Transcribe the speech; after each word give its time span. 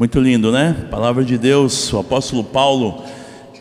Muito 0.00 0.18
lindo, 0.18 0.50
né? 0.50 0.86
Palavra 0.90 1.22
de 1.22 1.36
Deus, 1.36 1.92
o 1.92 1.98
apóstolo 1.98 2.42
Paulo, 2.42 3.04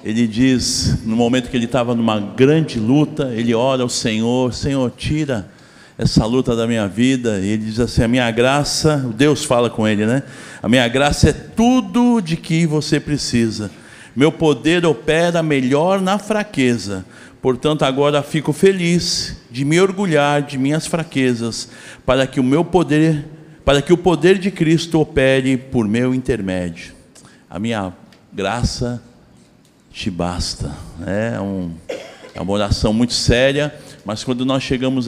ele 0.05 0.25
diz, 0.25 1.03
no 1.03 1.13
momento 1.13 1.49
que 1.49 1.57
ele 1.57 1.65
estava 1.65 1.93
numa 1.93 2.17
grande 2.17 2.79
luta, 2.79 3.33
ele 3.35 3.53
ora 3.53 3.83
ao 3.83 3.89
Senhor: 3.89 4.53
Senhor, 4.53 4.89
tira 4.95 5.51
essa 5.97 6.25
luta 6.25 6.55
da 6.55 6.65
minha 6.65 6.87
vida. 6.87 7.39
E 7.41 7.49
ele 7.49 7.65
diz 7.65 7.77
assim: 7.77 8.03
A 8.03 8.07
minha 8.07 8.31
graça, 8.31 9.05
Deus 9.17 9.43
fala 9.43 9.69
com 9.69 9.85
ele, 9.85 10.05
né? 10.05 10.23
A 10.63 10.69
minha 10.69 10.87
graça 10.87 11.31
é 11.31 11.33
tudo 11.33 12.21
de 12.21 12.37
que 12.37 12.65
você 12.65 13.01
precisa. 13.01 13.69
Meu 14.15 14.31
poder 14.31 14.85
opera 14.85 15.43
melhor 15.43 15.99
na 15.99 16.17
fraqueza. 16.17 17.05
Portanto, 17.41 17.83
agora 17.83 18.23
fico 18.23 18.53
feliz 18.53 19.35
de 19.51 19.65
me 19.65 19.77
orgulhar 19.77 20.41
de 20.41 20.57
minhas 20.57 20.87
fraquezas, 20.87 21.67
para 22.05 22.25
que 22.25 22.39
o 22.39 22.43
meu 22.43 22.63
poder 22.63 23.25
para 23.63 23.81
que 23.81 23.93
o 23.93 23.97
poder 23.97 24.37
de 24.37 24.49
Cristo 24.51 24.99
opere 24.99 25.57
por 25.57 25.87
meu 25.87 26.13
intermédio. 26.13 26.93
A 27.49 27.59
minha 27.59 27.93
graça 28.31 29.01
te 29.91 30.09
basta. 30.09 30.73
É, 31.05 31.39
um, 31.39 31.71
é 32.33 32.41
uma 32.41 32.53
oração 32.53 32.93
muito 32.93 33.13
séria, 33.13 33.73
mas 34.05 34.23
quando 34.23 34.45
nós 34.45 34.63
chegamos 34.63 35.07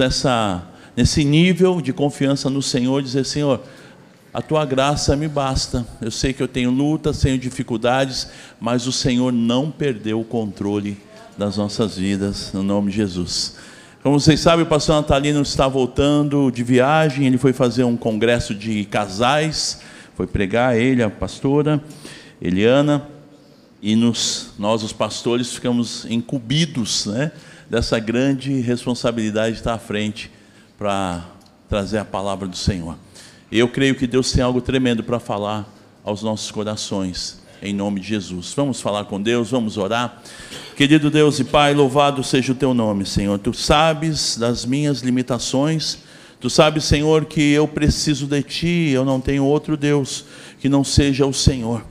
nesse 0.96 1.24
nível 1.24 1.82
de 1.82 1.94
confiança 1.94 2.50
no 2.50 2.62
Senhor, 2.62 3.02
dizer: 3.02 3.26
Senhor, 3.26 3.62
a 4.34 4.42
tua 4.42 4.66
graça 4.66 5.16
me 5.16 5.28
basta. 5.28 5.86
Eu 6.02 6.12
sei 6.12 6.34
que 6.34 6.42
eu 6.42 6.48
tenho 6.48 6.72
lutas, 6.72 7.20
tenho 7.20 7.38
dificuldades, 7.38 8.30
mas 8.60 8.88
o 8.88 8.92
Senhor 8.92 9.32
não 9.32 9.70
perdeu 9.70 10.20
o 10.22 10.26
controle 10.26 10.98
das 11.38 11.58
nossas 11.58 11.98
vidas, 11.98 12.52
no 12.54 12.64
nome 12.64 12.92
de 12.92 12.98
Jesus. 12.98 13.56
Como 14.04 14.20
vocês 14.20 14.40
sabem, 14.40 14.66
o 14.66 14.68
pastor 14.68 14.96
Natalino 14.96 15.44
está 15.44 15.68
voltando 15.68 16.50
de 16.50 16.64
viagem, 16.64 17.28
ele 17.28 17.38
foi 17.38 17.54
fazer 17.54 17.84
um 17.84 17.96
congresso 17.96 18.56
de 18.56 18.84
casais, 18.86 19.80
foi 20.16 20.26
pregar 20.26 20.76
ele, 20.76 21.04
a 21.04 21.10
pastora 21.10 21.80
Eliana, 22.42 23.08
e 23.80 23.96
nos, 23.96 24.54
nós, 24.58 24.82
os 24.82 24.92
pastores, 24.92 25.54
ficamos 25.54 26.06
incumbidos 26.06 27.06
né, 27.06 27.32
dessa 27.70 28.00
grande 28.00 28.60
responsabilidade 28.62 29.52
de 29.52 29.60
estar 29.60 29.76
à 29.76 29.80
frente 29.80 30.32
para 30.80 31.24
trazer 31.70 32.00
a 32.00 32.06
palavra 32.06 32.48
do 32.48 32.58
Senhor. 32.58 32.98
Eu 33.52 33.70
creio 33.70 33.94
que 33.94 34.08
Deus 34.08 34.32
tem 34.32 34.44
algo 34.44 34.62
tremendo 34.62 35.04
para 35.04 35.20
falar 35.20 35.72
aos 36.04 36.24
nossos 36.24 36.50
corações 36.50 37.40
em 37.62 37.74
nome 37.74 38.00
de 38.00 38.08
Jesus. 38.08 38.54
Vamos 38.56 38.82
falar 38.82 39.06
com 39.06 39.22
Deus, 39.22 39.52
vamos 39.52 39.78
orar. 39.78 40.22
Querido 40.76 41.12
Deus 41.12 41.40
e 41.40 41.44
Pai, 41.44 41.74
louvado 41.76 42.24
seja 42.24 42.54
o 42.54 42.56
teu 42.56 42.74
nome, 42.74 43.06
Senhor. 43.06 43.38
Tu 43.38 43.54
sabes 43.54 44.36
das 44.36 44.66
minhas 44.66 45.02
limitações, 45.02 46.00
tu 46.40 46.50
sabes, 46.50 46.84
Senhor, 46.86 47.26
que 47.26 47.52
eu 47.52 47.68
preciso 47.68 48.26
de 48.26 48.42
ti, 48.42 48.90
eu 48.90 49.06
não 49.06 49.22
tenho 49.22 49.46
outro 49.46 49.78
Deus 49.78 50.26
que 50.60 50.68
não 50.68 50.84
seja 50.84 51.26
o 51.26 51.34
Senhor. 51.34 51.84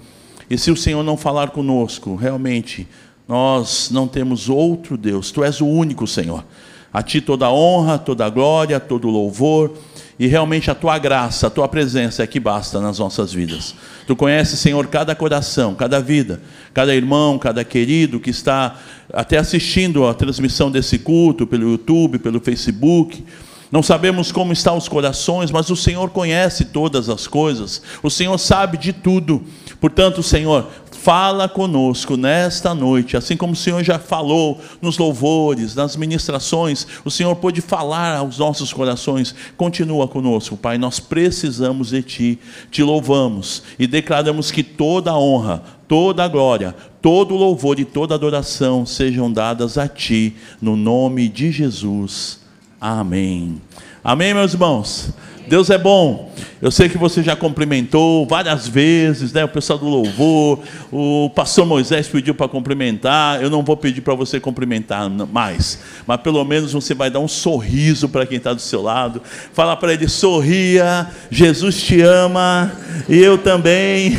E 0.48 0.58
se 0.58 0.72
o 0.72 0.76
Senhor 0.76 1.04
não 1.04 1.16
falar 1.16 1.50
conosco, 1.50 2.16
realmente, 2.16 2.88
nós 3.28 3.90
não 3.92 4.08
temos 4.08 4.48
outro 4.48 4.96
Deus, 4.96 5.30
tu 5.30 5.44
és 5.44 5.60
o 5.60 5.66
único, 5.66 6.04
Senhor. 6.06 6.44
A 6.92 7.00
ti 7.00 7.20
toda 7.20 7.48
honra, 7.52 7.96
toda 7.96 8.28
glória, 8.28 8.80
todo 8.80 9.08
louvor 9.08 9.72
e 10.20 10.26
realmente 10.26 10.70
a 10.70 10.74
tua 10.74 10.98
graça, 10.98 11.46
a 11.46 11.50
tua 11.50 11.66
presença 11.66 12.22
é 12.22 12.26
que 12.26 12.38
basta 12.38 12.78
nas 12.78 12.98
nossas 12.98 13.32
vidas. 13.32 13.74
Tu 14.06 14.14
conheces, 14.14 14.60
Senhor, 14.60 14.86
cada 14.88 15.14
coração, 15.14 15.74
cada 15.74 15.98
vida, 15.98 16.42
cada 16.74 16.94
irmão, 16.94 17.38
cada 17.38 17.64
querido 17.64 18.20
que 18.20 18.28
está 18.28 18.76
até 19.14 19.38
assistindo 19.38 20.06
a 20.06 20.12
transmissão 20.12 20.70
desse 20.70 20.98
culto 20.98 21.46
pelo 21.46 21.70
YouTube, 21.70 22.18
pelo 22.18 22.38
Facebook. 22.38 23.24
Não 23.72 23.82
sabemos 23.82 24.30
como 24.30 24.52
estão 24.52 24.76
os 24.76 24.88
corações, 24.88 25.50
mas 25.50 25.70
o 25.70 25.76
Senhor 25.76 26.10
conhece 26.10 26.66
todas 26.66 27.08
as 27.08 27.26
coisas. 27.26 27.80
O 28.02 28.10
Senhor 28.10 28.36
sabe 28.36 28.76
de 28.76 28.92
tudo. 28.92 29.42
Portanto, 29.80 30.22
Senhor, 30.22 30.68
fala 31.02 31.48
conosco 31.48 32.16
nesta 32.16 32.74
noite, 32.74 33.16
assim 33.16 33.36
como 33.36 33.54
o 33.54 33.56
Senhor 33.56 33.82
já 33.82 33.98
falou 33.98 34.60
nos 34.82 34.98
louvores, 34.98 35.74
nas 35.74 35.96
ministrações, 35.96 36.86
o 37.04 37.10
Senhor 37.10 37.34
pode 37.36 37.62
falar 37.62 38.16
aos 38.16 38.38
nossos 38.38 38.72
corações. 38.72 39.34
Continua 39.56 40.06
conosco, 40.06 40.56
Pai. 40.56 40.76
Nós 40.76 41.00
precisamos 41.00 41.90
de 41.90 42.02
Ti, 42.02 42.38
te 42.70 42.82
louvamos 42.82 43.62
e 43.78 43.86
declaramos 43.86 44.50
que 44.50 44.62
toda 44.62 45.16
honra, 45.16 45.62
toda 45.88 46.28
glória, 46.28 46.74
todo 47.00 47.34
louvor 47.34 47.80
e 47.80 47.84
toda 47.84 48.14
adoração 48.14 48.84
sejam 48.84 49.32
dadas 49.32 49.78
a 49.78 49.88
Ti, 49.88 50.36
no 50.60 50.76
nome 50.76 51.28
de 51.28 51.50
Jesus. 51.50 52.40
Amém. 52.78 53.60
Amém, 54.04 54.34
meus 54.34 54.52
irmãos. 54.52 55.14
Deus 55.50 55.68
é 55.68 55.76
bom. 55.76 56.32
Eu 56.62 56.70
sei 56.70 56.88
que 56.88 56.96
você 56.96 57.24
já 57.24 57.34
cumprimentou 57.34 58.24
várias 58.24 58.68
vezes, 58.68 59.32
né? 59.32 59.44
O 59.44 59.48
pessoal 59.48 59.80
do 59.80 59.88
louvor, 59.88 60.60
o 60.92 61.28
pastor 61.34 61.66
Moisés 61.66 62.06
pediu 62.06 62.36
para 62.36 62.46
cumprimentar. 62.46 63.42
Eu 63.42 63.50
não 63.50 63.60
vou 63.60 63.76
pedir 63.76 64.00
para 64.00 64.14
você 64.14 64.38
cumprimentar 64.38 65.10
mais, 65.10 65.80
mas 66.06 66.20
pelo 66.20 66.44
menos 66.44 66.72
você 66.72 66.94
vai 66.94 67.10
dar 67.10 67.18
um 67.18 67.26
sorriso 67.26 68.08
para 68.08 68.24
quem 68.24 68.38
está 68.38 68.52
do 68.52 68.60
seu 68.60 68.80
lado. 68.80 69.20
Fala 69.52 69.76
para 69.76 69.92
ele: 69.92 70.08
sorria, 70.08 71.08
Jesus 71.32 71.82
te 71.82 72.00
ama 72.00 72.70
e 73.08 73.18
eu 73.18 73.36
também. 73.36 74.16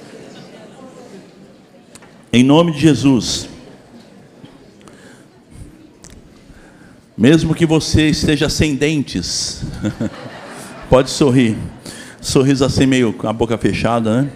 em 2.30 2.44
nome 2.44 2.72
de 2.72 2.80
Jesus. 2.80 3.48
Mesmo 7.20 7.54
que 7.54 7.66
você 7.66 8.08
esteja 8.08 8.48
sem 8.48 8.74
dentes, 8.74 9.62
pode 10.88 11.10
sorrir. 11.10 11.54
Sorriso 12.18 12.64
assim 12.64 12.86
meio 12.86 13.12
com 13.12 13.28
a 13.28 13.32
boca 13.34 13.58
fechada, 13.58 14.22
né? 14.22 14.30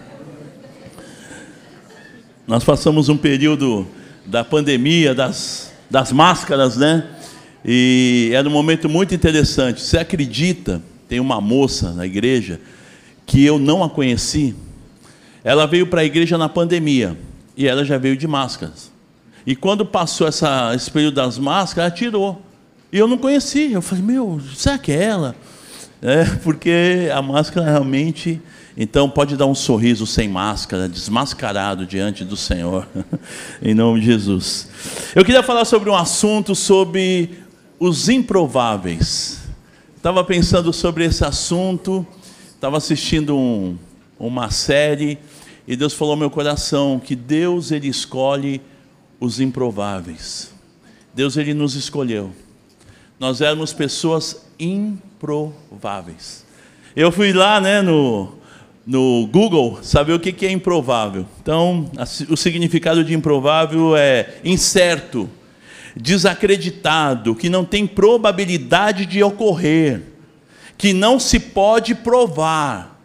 Nós 2.46 2.62
passamos 2.62 3.08
um 3.08 3.16
período 3.16 3.86
da 4.26 4.44
pandemia, 4.44 5.14
das, 5.14 5.72
das 5.90 6.12
máscaras, 6.12 6.76
né? 6.76 7.06
E 7.64 8.28
era 8.34 8.46
um 8.46 8.52
momento 8.52 8.86
muito 8.86 9.14
interessante. 9.14 9.80
Você 9.80 9.96
acredita? 9.96 10.82
Tem 11.08 11.18
uma 11.18 11.40
moça 11.40 11.90
na 11.94 12.04
igreja 12.04 12.60
que 13.24 13.42
eu 13.42 13.58
não 13.58 13.82
a 13.82 13.88
conheci. 13.88 14.54
Ela 15.42 15.66
veio 15.66 15.86
para 15.86 16.02
a 16.02 16.04
igreja 16.04 16.36
na 16.36 16.50
pandemia 16.50 17.16
e 17.56 17.66
ela 17.66 17.82
já 17.82 17.96
veio 17.96 18.14
de 18.14 18.26
máscaras. 18.26 18.92
E 19.46 19.56
quando 19.56 19.86
passou 19.86 20.28
essa, 20.28 20.74
esse 20.74 20.90
período 20.90 21.14
das 21.14 21.38
máscaras, 21.38 21.90
ela 21.90 21.98
tirou. 21.98 22.44
E 22.94 22.98
eu 22.98 23.08
não 23.08 23.18
conheci. 23.18 23.72
Eu 23.72 23.82
falei, 23.82 24.04
meu, 24.04 24.40
será 24.54 24.78
que 24.78 24.92
é 24.92 25.02
ela? 25.02 25.34
É, 26.00 26.24
porque 26.44 27.10
a 27.12 27.20
máscara 27.20 27.68
realmente. 27.68 28.40
Então, 28.76 29.10
pode 29.10 29.36
dar 29.36 29.46
um 29.46 29.54
sorriso 29.54 30.06
sem 30.06 30.28
máscara, 30.28 30.88
desmascarado 30.88 31.86
diante 31.86 32.24
do 32.24 32.36
Senhor, 32.36 32.86
em 33.60 33.74
nome 33.74 33.98
de 33.98 34.06
Jesus. 34.06 34.68
Eu 35.12 35.24
queria 35.24 35.42
falar 35.42 35.64
sobre 35.64 35.90
um 35.90 35.94
assunto 35.94 36.54
sobre 36.54 37.30
os 37.80 38.08
improváveis. 38.08 39.40
Estava 39.96 40.22
pensando 40.22 40.72
sobre 40.72 41.04
esse 41.04 41.24
assunto, 41.24 42.06
estava 42.54 42.76
assistindo 42.76 43.36
um, 43.36 43.76
uma 44.18 44.50
série, 44.50 45.18
e 45.66 45.74
Deus 45.74 45.94
falou 45.94 46.12
ao 46.12 46.18
meu 46.18 46.30
coração 46.30 47.00
que 47.00 47.16
Deus, 47.16 47.72
Ele 47.72 47.88
escolhe 47.88 48.60
os 49.18 49.40
improváveis. 49.40 50.52
Deus, 51.12 51.36
Ele 51.36 51.54
nos 51.54 51.74
escolheu 51.74 52.32
nós 53.24 53.40
éramos 53.40 53.72
pessoas 53.72 54.44
improváveis. 54.58 56.44
Eu 56.94 57.10
fui 57.10 57.32
lá 57.32 57.58
né, 57.58 57.80
no, 57.80 58.34
no 58.86 59.26
Google 59.28 59.78
saber 59.82 60.12
o 60.12 60.20
que 60.20 60.44
é 60.44 60.50
improvável. 60.50 61.24
Então, 61.40 61.90
o 62.28 62.36
significado 62.36 63.02
de 63.02 63.14
improvável 63.14 63.96
é 63.96 64.34
incerto, 64.44 65.26
desacreditado, 65.96 67.34
que 67.34 67.48
não 67.48 67.64
tem 67.64 67.86
probabilidade 67.86 69.06
de 69.06 69.22
ocorrer, 69.22 70.02
que 70.76 70.92
não 70.92 71.18
se 71.18 71.40
pode 71.40 71.94
provar. 71.94 73.00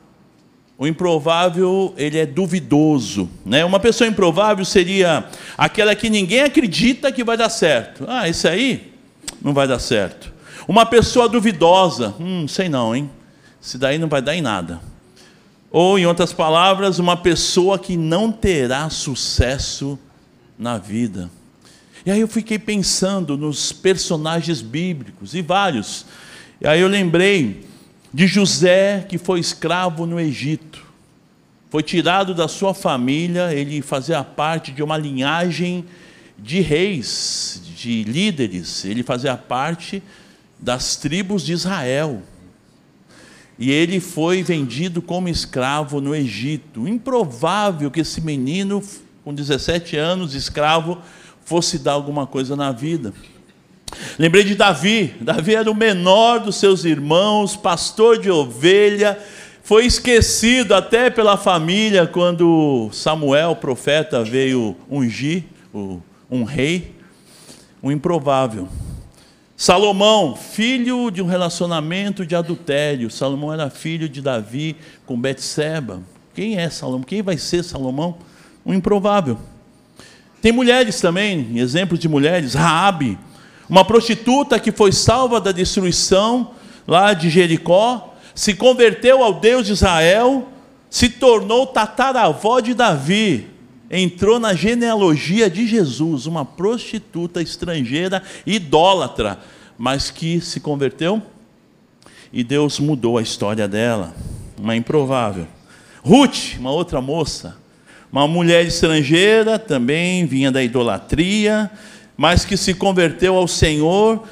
O 0.77 0.85
improvável, 0.85 1.93
ele 1.97 2.17
é 2.17 2.25
duvidoso, 2.25 3.29
né? 3.45 3.63
Uma 3.63 3.79
pessoa 3.79 4.05
improvável 4.05 4.65
seria 4.65 5.23
aquela 5.57 5.95
que 5.95 6.09
ninguém 6.09 6.41
acredita 6.41 7.09
que 7.09 7.23
vai 7.23 7.37
dar 7.37 7.49
certo. 7.49 8.03
Ah, 8.05 8.27
isso 8.27 8.45
aí 8.49 8.98
não 9.41 9.53
vai 9.53 9.67
dar 9.67 9.79
certo. 9.79 10.33
Uma 10.67 10.85
pessoa 10.85 11.27
duvidosa, 11.27 12.13
hum, 12.19 12.47
sei 12.47 12.69
não, 12.69 12.95
hein? 12.95 13.09
Se 13.59 13.77
daí 13.77 13.97
não 13.97 14.07
vai 14.07 14.21
dar 14.21 14.35
em 14.35 14.41
nada. 14.41 14.79
Ou, 15.71 15.99
em 15.99 16.05
outras 16.05 16.33
palavras, 16.33 16.99
uma 16.99 17.17
pessoa 17.17 17.77
que 17.77 17.95
não 17.95 18.31
terá 18.31 18.89
sucesso 18.89 19.99
na 20.57 20.77
vida. 20.77 21.29
E 22.05 22.11
aí 22.11 22.19
eu 22.19 22.27
fiquei 22.27 22.57
pensando 22.57 23.37
nos 23.37 23.71
personagens 23.71 24.61
bíblicos, 24.61 25.35
e 25.35 25.41
vários. 25.41 26.05
E 26.59 26.67
aí 26.67 26.81
eu 26.81 26.87
lembrei 26.87 27.67
de 28.13 28.25
José, 28.25 29.05
que 29.07 29.17
foi 29.17 29.39
escravo 29.39 30.05
no 30.05 30.19
Egito. 30.19 30.83
Foi 31.69 31.83
tirado 31.83 32.33
da 32.33 32.47
sua 32.47 32.73
família, 32.73 33.53
ele 33.53 33.81
fazia 33.81 34.23
parte 34.23 34.71
de 34.71 34.81
uma 34.81 34.97
linhagem 34.97 35.85
de 36.41 36.61
reis, 36.61 37.61
de 37.75 38.03
líderes, 38.03 38.85
ele 38.85 39.03
fazia 39.03 39.35
parte 39.37 40.01
das 40.59 40.95
tribos 40.95 41.43
de 41.45 41.53
Israel. 41.53 42.21
e 43.57 43.71
ele 43.71 43.99
foi 43.99 44.41
vendido 44.41 45.01
como 45.01 45.27
escravo 45.27 45.99
no 45.99 46.15
Egito. 46.15 46.87
Improvável 46.87 47.91
que 47.91 47.99
esse 47.99 48.21
menino, 48.21 48.81
com 49.21 49.33
17 49.33 49.97
anos, 49.97 50.33
escravo, 50.33 50.97
fosse 51.43 51.77
dar 51.77 51.91
alguma 51.91 52.25
coisa 52.25 52.55
na 52.55 52.71
vida. 52.71 53.13
Lembrei 54.17 54.45
de 54.45 54.55
Davi. 54.55 55.13
Davi 55.19 55.55
era 55.55 55.69
o 55.69 55.75
menor 55.75 56.39
dos 56.39 56.55
seus 56.55 56.85
irmãos, 56.85 57.57
pastor 57.57 58.17
de 58.17 58.31
ovelha, 58.31 59.19
foi 59.61 59.85
esquecido 59.85 60.73
até 60.73 61.09
pela 61.09 61.37
família 61.37 62.07
quando 62.07 62.89
Samuel, 62.91 63.55
profeta, 63.55 64.23
veio 64.23 64.75
ungir 64.89 65.43
um 66.29 66.43
rei, 66.43 66.95
um 67.81 67.91
improvável. 67.91 68.67
Salomão, 69.57 70.35
filho 70.35 71.09
de 71.09 71.21
um 71.21 71.25
relacionamento 71.25 72.25
de 72.25 72.35
adultério. 72.35 73.09
Salomão 73.09 73.51
era 73.51 73.69
filho 73.69 74.07
de 74.07 74.21
Davi 74.21 74.75
com 75.05 75.19
Betseba. 75.19 76.01
Quem 76.33 76.57
é 76.57 76.69
Salomão? 76.69 77.03
Quem 77.03 77.21
vai 77.21 77.37
ser 77.37 77.63
Salomão? 77.63 78.17
Um 78.65 78.73
improvável. 78.73 79.37
Tem 80.41 80.51
mulheres 80.51 81.01
também, 81.01 81.57
exemplos 81.57 81.99
de 81.99 82.07
mulheres. 82.07 82.53
Raabe, 82.53 83.17
uma 83.67 83.83
prostituta 83.83 84.59
que 84.59 84.71
foi 84.71 84.91
salva 84.91 85.41
da 85.41 85.51
destruição 85.51 86.51
lá 86.87 87.13
de 87.13 87.29
Jericó, 87.29 88.15
se 88.33 88.53
converteu 88.53 89.21
ao 89.21 89.33
Deus 89.33 89.65
de 89.65 89.73
Israel, 89.73 90.47
se 90.89 91.09
tornou 91.09 91.67
tataravó 91.67 92.61
de 92.61 92.73
Davi 92.73 93.58
entrou 93.89 94.39
na 94.39 94.53
genealogia 94.53 95.49
de 95.49 95.65
Jesus, 95.67 96.25
uma 96.25 96.45
prostituta 96.45 97.41
estrangeira, 97.41 98.21
idólatra, 98.45 99.39
mas 99.77 100.11
que 100.11 100.39
se 100.41 100.59
converteu 100.59 101.21
e 102.31 102.43
Deus 102.43 102.79
mudou 102.79 103.17
a 103.17 103.21
história 103.21 103.67
dela, 103.67 104.13
uma 104.57 104.75
improvável. 104.75 105.47
Ruth, 106.03 106.57
uma 106.59 106.71
outra 106.71 107.01
moça, 107.01 107.57
uma 108.11 108.27
mulher 108.27 108.65
estrangeira, 108.65 109.57
também 109.57 110.25
vinha 110.25 110.51
da 110.51 110.63
idolatria, 110.63 111.69
mas 112.15 112.45
que 112.45 112.55
se 112.55 112.73
converteu 112.73 113.35
ao 113.35 113.47
Senhor 113.47 114.23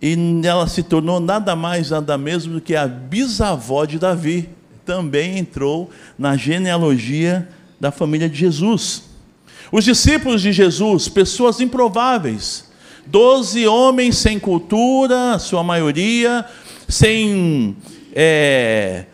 e 0.00 0.16
ela 0.44 0.66
se 0.66 0.82
tornou 0.82 1.20
nada 1.20 1.54
mais, 1.54 1.90
nada 1.90 2.18
menos 2.18 2.44
do 2.44 2.60
que 2.60 2.74
a 2.74 2.86
bisavó 2.86 3.84
de 3.84 3.98
Davi. 3.98 4.48
Também 4.84 5.38
entrou 5.38 5.90
na 6.18 6.36
genealogia 6.36 7.48
da 7.82 7.90
família 7.90 8.28
de 8.28 8.38
Jesus. 8.38 9.02
Os 9.72 9.84
discípulos 9.84 10.40
de 10.40 10.52
Jesus, 10.52 11.08
pessoas 11.08 11.60
improváveis, 11.60 12.70
doze 13.04 13.66
homens 13.66 14.18
sem 14.18 14.38
cultura, 14.38 15.36
sua 15.40 15.64
maioria, 15.64 16.46
sem 16.88 17.76
é, 18.12 19.06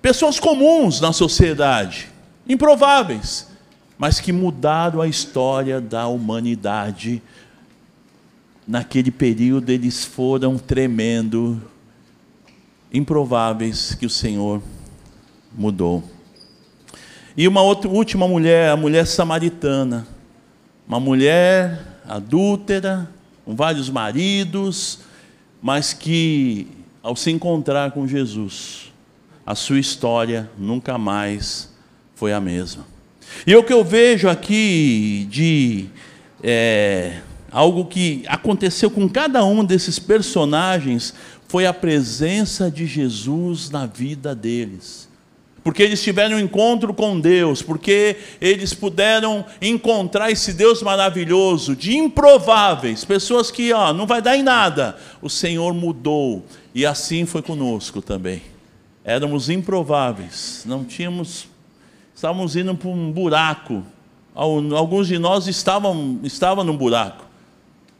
pessoas 0.00 0.38
comuns 0.38 1.00
na 1.00 1.12
sociedade, 1.12 2.08
improváveis, 2.48 3.48
mas 3.98 4.20
que 4.20 4.30
mudaram 4.30 5.00
a 5.00 5.08
história 5.08 5.80
da 5.80 6.06
humanidade. 6.06 7.20
Naquele 8.64 9.10
período 9.10 9.70
eles 9.70 10.04
foram 10.04 10.56
tremendo, 10.56 11.60
improváveis 12.92 13.92
que 13.96 14.06
o 14.06 14.10
Senhor 14.10 14.62
mudou. 15.52 16.17
E 17.38 17.46
uma 17.46 17.62
outra, 17.62 17.88
última 17.88 18.26
mulher, 18.26 18.68
a 18.68 18.76
mulher 18.76 19.06
samaritana. 19.06 20.04
Uma 20.88 20.98
mulher 20.98 22.00
adúltera, 22.04 23.08
com 23.44 23.54
vários 23.54 23.88
maridos, 23.88 24.98
mas 25.62 25.92
que, 25.92 26.66
ao 27.00 27.14
se 27.14 27.30
encontrar 27.30 27.92
com 27.92 28.08
Jesus, 28.08 28.92
a 29.46 29.54
sua 29.54 29.78
história 29.78 30.50
nunca 30.58 30.98
mais 30.98 31.72
foi 32.16 32.32
a 32.32 32.40
mesma. 32.40 32.84
E 33.46 33.54
o 33.54 33.62
que 33.62 33.72
eu 33.72 33.84
vejo 33.84 34.28
aqui 34.28 35.28
de 35.30 35.86
é, 36.42 37.20
algo 37.52 37.84
que 37.84 38.24
aconteceu 38.26 38.90
com 38.90 39.08
cada 39.08 39.44
um 39.44 39.64
desses 39.64 40.00
personagens 40.00 41.14
foi 41.46 41.66
a 41.66 41.72
presença 41.72 42.68
de 42.68 42.84
Jesus 42.84 43.70
na 43.70 43.86
vida 43.86 44.34
deles 44.34 45.07
porque 45.62 45.82
eles 45.82 46.02
tiveram 46.02 46.36
um 46.36 46.40
encontro 46.40 46.94
com 46.94 47.18
Deus, 47.18 47.62
porque 47.62 48.16
eles 48.40 48.72
puderam 48.72 49.44
encontrar 49.60 50.30
esse 50.30 50.52
Deus 50.52 50.82
maravilhoso, 50.82 51.74
de 51.76 51.96
improváveis, 51.96 53.04
pessoas 53.04 53.50
que 53.50 53.72
ó, 53.72 53.92
não 53.92 54.06
vai 54.06 54.22
dar 54.22 54.36
em 54.36 54.42
nada. 54.42 54.96
O 55.20 55.28
Senhor 55.28 55.74
mudou, 55.74 56.44
e 56.74 56.86
assim 56.86 57.26
foi 57.26 57.42
conosco 57.42 58.00
também. 58.00 58.42
Éramos 59.04 59.48
improváveis, 59.50 60.62
não 60.66 60.84
tínhamos, 60.84 61.48
estávamos 62.14 62.56
indo 62.56 62.74
para 62.74 62.88
um 62.88 63.10
buraco. 63.10 63.82
Alguns 64.34 65.08
de 65.08 65.18
nós 65.18 65.48
estavam, 65.48 66.20
estavam 66.22 66.62
num 66.62 66.76
buraco. 66.76 67.24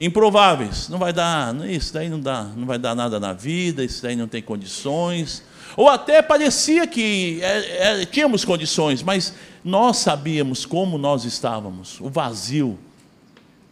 Improváveis, 0.00 0.88
não 0.88 0.98
vai 0.98 1.12
dar, 1.12 1.52
isso 1.68 1.92
daí 1.92 2.08
não 2.08 2.20
dá, 2.20 2.44
não 2.56 2.66
vai 2.66 2.78
dar 2.78 2.94
nada 2.94 3.18
na 3.18 3.32
vida, 3.32 3.82
isso 3.82 4.00
daí 4.02 4.14
não 4.14 4.28
tem 4.28 4.40
condições 4.40 5.42
ou 5.76 5.88
até 5.88 6.22
parecia 6.22 6.86
que 6.86 7.40
é, 7.42 8.02
é, 8.02 8.04
tínhamos 8.06 8.44
condições, 8.44 9.02
mas 9.02 9.34
nós 9.64 9.98
sabíamos 9.98 10.64
como 10.64 10.98
nós 10.98 11.24
estávamos, 11.24 12.00
o 12.00 12.08
vazio 12.08 12.78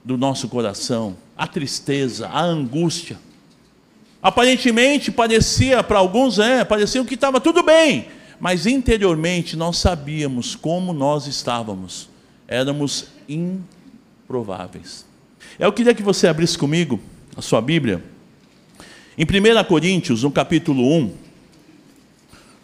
do 0.04 0.16
nosso 0.16 0.48
coração, 0.48 1.16
a 1.36 1.46
tristeza, 1.46 2.28
a 2.28 2.42
angústia. 2.42 3.18
Aparentemente 4.22 5.10
parecia 5.10 5.82
para 5.82 5.98
alguns, 5.98 6.38
é, 6.38 6.64
parecia 6.64 7.04
que 7.04 7.14
estava 7.14 7.40
tudo 7.40 7.62
bem, 7.62 8.08
mas 8.38 8.66
interiormente 8.66 9.56
nós 9.56 9.78
sabíamos 9.78 10.54
como 10.54 10.92
nós 10.92 11.26
estávamos. 11.26 12.08
Éramos 12.48 13.08
improváveis. 13.28 15.04
Eu 15.58 15.72
queria 15.72 15.94
que 15.94 16.02
você 16.02 16.28
abrisse 16.28 16.56
comigo 16.56 17.00
a 17.36 17.42
sua 17.42 17.60
Bíblia. 17.60 18.02
Em 19.18 19.24
1 19.24 19.64
Coríntios, 19.64 20.22
no 20.22 20.30
capítulo 20.30 20.86
1, 20.94 21.25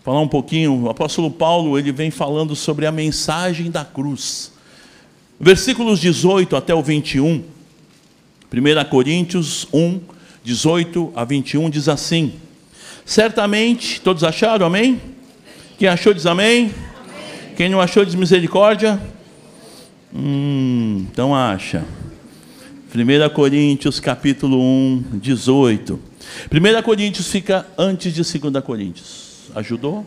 falar 0.02 0.20
um 0.20 0.28
pouquinho, 0.28 0.84
o 0.84 0.90
apóstolo 0.90 1.30
Paulo, 1.30 1.78
ele 1.78 1.92
vem 1.92 2.10
falando 2.10 2.56
sobre 2.56 2.86
a 2.86 2.92
mensagem 2.92 3.70
da 3.70 3.84
cruz. 3.84 4.52
Versículos 5.38 6.00
18 6.00 6.56
até 6.56 6.74
o 6.74 6.82
21. 6.82 7.42
1 8.52 8.88
Coríntios 8.90 9.66
1, 9.72 10.00
18 10.44 11.12
a 11.14 11.24
21 11.24 11.70
diz 11.70 11.88
assim: 11.88 12.34
Certamente, 13.04 14.00
todos 14.00 14.24
acharam, 14.24 14.66
amém? 14.66 15.00
Quem 15.78 15.88
achou 15.88 16.12
diz 16.12 16.26
amém? 16.26 16.64
amém. 16.64 17.54
Quem 17.56 17.68
não 17.68 17.80
achou 17.80 18.04
diz 18.04 18.14
misericórdia? 18.14 19.00
Hum, 20.14 21.06
então 21.10 21.34
acha. 21.34 21.84
1 22.94 23.34
Coríntios 23.34 23.98
capítulo 23.98 24.60
1, 24.60 25.04
18. 25.14 25.98
1 26.52 26.82
Coríntios 26.82 27.28
fica 27.28 27.66
antes 27.78 28.12
de 28.12 28.38
2 28.38 28.62
Coríntios. 28.62 29.21
Ajudou? 29.54 30.06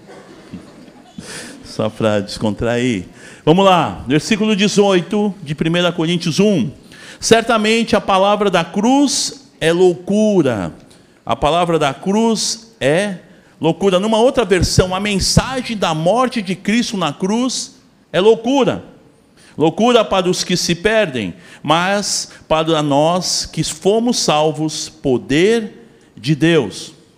Só 1.64 1.90
para 1.90 2.20
descontrair. 2.20 3.06
Vamos 3.46 3.64
lá, 3.64 4.04
versículo 4.08 4.56
18 4.56 5.36
de 5.44 5.54
1 5.54 5.92
Coríntios 5.92 6.40
1. 6.40 6.72
Certamente 7.20 7.96
a 7.96 8.02
palavra 8.02 8.50
da 8.50 8.64
cruz 8.64 9.52
é 9.62 9.72
loucura. 9.72 10.74
A 11.24 11.36
palavra 11.36 11.78
da 11.78 11.94
cruz 11.94 12.76
é 12.80 13.18
loucura. 13.62 14.00
Numa 14.00 14.18
outra 14.18 14.44
versão, 14.46 14.96
a 14.96 15.00
mensagem 15.00 15.78
da 15.78 15.94
morte 15.94 16.42
de 16.42 16.56
Cristo 16.56 16.98
na 16.98 17.14
cruz 17.14 17.76
é 18.12 18.20
loucura. 18.20 18.84
Loucura 19.56 20.04
para 20.04 20.30
os 20.30 20.44
que 20.44 20.58
se 20.58 20.74
perdem, 20.74 21.36
mas 21.62 22.32
para 22.48 22.82
nós 22.82 23.46
que 23.46 23.64
fomos 23.64 24.18
salvos, 24.18 24.90
poder 24.90 25.88
de 26.18 26.36
Deus. 26.36 26.95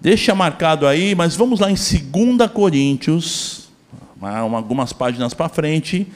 Deixa 0.00 0.32
marcado 0.32 0.86
aí, 0.86 1.12
mas 1.12 1.34
vamos 1.34 1.58
lá 1.58 1.68
em 1.68 1.74
2 1.74 2.50
Coríntios, 2.52 3.68
algumas 4.20 4.92
páginas 4.92 5.34
para 5.34 5.48
frente, 5.48 6.06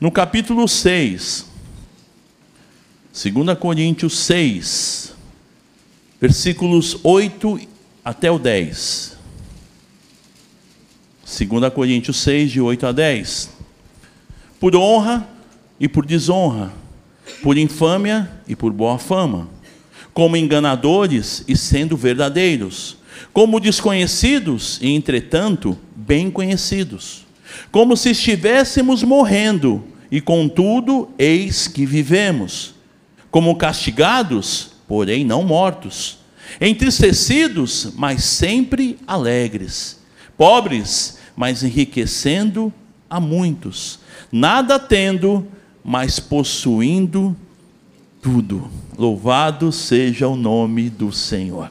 no 0.00 0.12
capítulo 0.12 0.68
6. 0.68 1.50
2 3.12 3.58
Coríntios 3.58 4.16
6, 4.20 5.14
versículos 6.20 6.98
8 7.02 7.60
até 8.04 8.30
o 8.30 8.38
10. 8.38 9.18
2 11.26 11.74
Coríntios 11.74 12.18
6, 12.18 12.52
de 12.52 12.60
8 12.60 12.86
a 12.86 12.92
10. 12.92 13.50
Por 14.60 14.76
honra 14.76 15.28
e 15.80 15.88
por 15.88 16.06
desonra, 16.06 16.72
por 17.42 17.58
infâmia 17.58 18.30
e 18.46 18.54
por 18.54 18.72
boa 18.72 18.98
fama, 18.98 19.48
como 20.14 20.36
enganadores 20.36 21.44
e 21.48 21.56
sendo 21.56 21.96
verdadeiros, 21.96 23.01
como 23.32 23.58
desconhecidos 23.58 24.78
e, 24.82 24.90
entretanto, 24.90 25.78
bem 25.94 26.30
conhecidos, 26.30 27.24
como 27.70 27.96
se 27.96 28.10
estivéssemos 28.10 29.02
morrendo, 29.02 29.84
e 30.10 30.20
contudo, 30.20 31.08
eis 31.18 31.66
que 31.66 31.86
vivemos, 31.86 32.74
como 33.30 33.56
castigados, 33.56 34.72
porém 34.86 35.24
não 35.24 35.42
mortos, 35.42 36.18
entristecidos, 36.60 37.94
mas 37.96 38.22
sempre 38.22 38.98
alegres, 39.06 39.98
pobres, 40.36 41.18
mas 41.34 41.62
enriquecendo 41.62 42.70
a 43.08 43.18
muitos, 43.18 44.00
nada 44.30 44.78
tendo, 44.78 45.46
mas 45.82 46.20
possuindo 46.20 47.34
tudo. 48.20 48.70
Louvado 48.98 49.72
seja 49.72 50.28
o 50.28 50.36
nome 50.36 50.90
do 50.90 51.10
Senhor. 51.10 51.70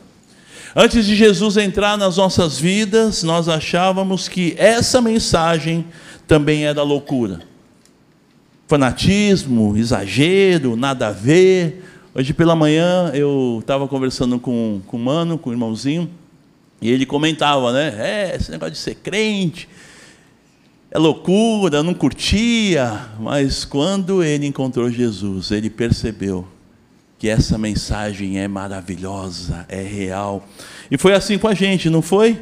Antes 0.73 1.05
de 1.05 1.15
Jesus 1.17 1.57
entrar 1.57 1.97
nas 1.97 2.15
nossas 2.15 2.57
vidas, 2.57 3.23
nós 3.23 3.49
achávamos 3.49 4.29
que 4.29 4.55
essa 4.57 5.01
mensagem 5.01 5.85
também 6.25 6.65
era 6.65 6.81
loucura. 6.81 7.41
Fanatismo, 8.67 9.75
exagero, 9.75 10.77
nada 10.77 11.09
a 11.09 11.11
ver. 11.11 11.83
Hoje 12.15 12.33
pela 12.33 12.55
manhã 12.55 13.11
eu 13.13 13.57
estava 13.59 13.85
conversando 13.85 14.39
com, 14.39 14.81
com 14.87 14.97
mano, 14.97 15.37
com 15.37 15.49
o 15.49 15.53
irmãozinho, 15.53 16.09
e 16.81 16.89
ele 16.89 17.05
comentava, 17.05 17.73
né? 17.73 17.95
É, 17.97 18.35
esse 18.37 18.49
negócio 18.49 18.71
de 18.71 18.79
ser 18.79 18.95
crente 18.95 19.67
é 20.89 20.97
loucura, 20.97 21.83
não 21.83 21.93
curtia, 21.93 23.07
mas 23.19 23.65
quando 23.65 24.23
ele 24.23 24.45
encontrou 24.45 24.89
Jesus, 24.89 25.51
ele 25.51 25.69
percebeu 25.69 26.47
que 27.21 27.29
essa 27.29 27.55
mensagem 27.55 28.39
é 28.39 28.47
maravilhosa, 28.47 29.63
é 29.69 29.79
real. 29.79 30.43
E 30.89 30.97
foi 30.97 31.13
assim 31.13 31.37
com 31.37 31.47
a 31.47 31.53
gente, 31.53 31.87
não 31.87 32.01
foi? 32.01 32.41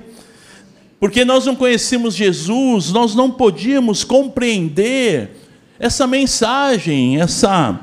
Porque 1.01 1.25
nós 1.25 1.45
não 1.45 1.53
conhecíamos 1.53 2.15
Jesus, 2.15 2.89
nós 2.93 3.13
não 3.13 3.29
podíamos 3.29 4.05
compreender 4.05 5.31
essa 5.77 6.07
mensagem, 6.07 7.19
essa 7.19 7.77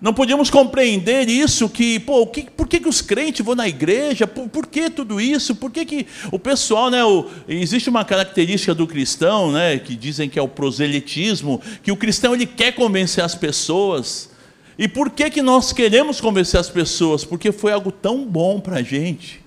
não 0.00 0.12
podíamos 0.12 0.50
compreender 0.50 1.28
isso, 1.28 1.68
que, 1.68 2.00
pô, 2.00 2.26
que, 2.26 2.50
por 2.50 2.66
que, 2.66 2.80
que 2.80 2.88
os 2.88 3.00
crentes 3.00 3.46
vão 3.46 3.54
na 3.54 3.68
igreja? 3.68 4.26
Por, 4.26 4.48
por 4.48 4.66
que 4.66 4.90
tudo 4.90 5.20
isso? 5.20 5.54
Por 5.54 5.70
que, 5.70 5.84
que 5.84 6.04
o 6.32 6.38
pessoal, 6.38 6.90
né, 6.90 7.04
o, 7.04 7.26
existe 7.46 7.88
uma 7.88 8.04
característica 8.04 8.74
do 8.74 8.88
cristão, 8.88 9.52
né, 9.52 9.78
que 9.78 9.94
dizem 9.94 10.28
que 10.28 10.36
é 10.36 10.42
o 10.42 10.48
proselitismo, 10.48 11.62
que 11.80 11.92
o 11.92 11.96
cristão 11.96 12.34
ele 12.34 12.44
quer 12.44 12.72
convencer 12.72 13.22
as 13.22 13.36
pessoas. 13.36 14.33
E 14.78 14.88
por 14.88 15.10
que, 15.10 15.30
que 15.30 15.42
nós 15.42 15.72
queremos 15.72 16.20
convencer 16.20 16.58
as 16.58 16.68
pessoas? 16.68 17.24
Porque 17.24 17.52
foi 17.52 17.72
algo 17.72 17.92
tão 17.92 18.24
bom 18.24 18.58
para 18.58 18.78
a 18.78 18.82
gente, 18.82 19.40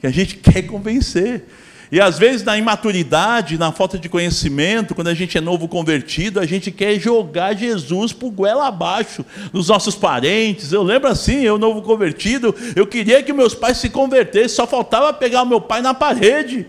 que 0.00 0.06
a 0.06 0.10
gente 0.10 0.36
quer 0.38 0.62
convencer. 0.62 1.44
E 1.92 2.00
às 2.00 2.18
vezes, 2.18 2.42
na 2.42 2.58
imaturidade, 2.58 3.56
na 3.56 3.70
falta 3.70 3.96
de 3.96 4.08
conhecimento, 4.08 4.96
quando 4.96 5.08
a 5.08 5.14
gente 5.14 5.38
é 5.38 5.40
novo 5.40 5.68
convertido, 5.68 6.40
a 6.40 6.46
gente 6.46 6.72
quer 6.72 6.98
jogar 6.98 7.54
Jesus 7.54 8.12
por 8.12 8.30
goela 8.30 8.66
abaixo 8.66 9.24
dos 9.52 9.68
nossos 9.68 9.94
parentes. 9.94 10.72
Eu 10.72 10.82
lembro 10.82 11.08
assim, 11.08 11.42
eu 11.42 11.56
novo 11.56 11.82
convertido, 11.82 12.52
eu 12.74 12.84
queria 12.84 13.22
que 13.22 13.32
meus 13.32 13.54
pais 13.54 13.76
se 13.76 13.90
convertessem, 13.90 14.48
só 14.48 14.66
faltava 14.66 15.12
pegar 15.12 15.42
o 15.42 15.46
meu 15.46 15.60
pai 15.60 15.80
na 15.82 15.94
parede. 15.94 16.66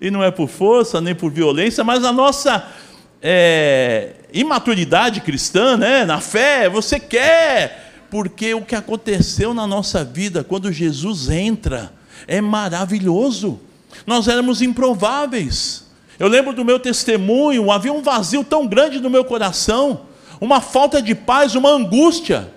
E 0.00 0.10
não 0.10 0.24
é 0.24 0.30
por 0.30 0.48
força, 0.48 1.00
nem 1.02 1.14
por 1.14 1.30
violência, 1.30 1.84
mas 1.84 2.02
a 2.02 2.12
nossa 2.12 2.66
é, 3.26 4.10
imaturidade 4.34 5.22
cristã, 5.22 5.78
né? 5.78 6.04
na 6.04 6.20
fé, 6.20 6.68
você 6.68 7.00
quer, 7.00 7.94
porque 8.10 8.52
o 8.52 8.60
que 8.60 8.74
aconteceu 8.74 9.54
na 9.54 9.66
nossa 9.66 10.04
vida 10.04 10.44
quando 10.44 10.70
Jesus 10.70 11.30
entra 11.30 11.90
é 12.28 12.42
maravilhoso. 12.42 13.58
Nós 14.06 14.28
éramos 14.28 14.60
improváveis. 14.60 15.86
Eu 16.18 16.28
lembro 16.28 16.52
do 16.52 16.66
meu 16.66 16.78
testemunho, 16.78 17.70
havia 17.70 17.94
um 17.94 18.02
vazio 18.02 18.44
tão 18.44 18.66
grande 18.66 19.00
no 19.00 19.08
meu 19.08 19.24
coração, 19.24 20.02
uma 20.38 20.60
falta 20.60 21.00
de 21.00 21.14
paz, 21.14 21.54
uma 21.54 21.70
angústia. 21.70 22.52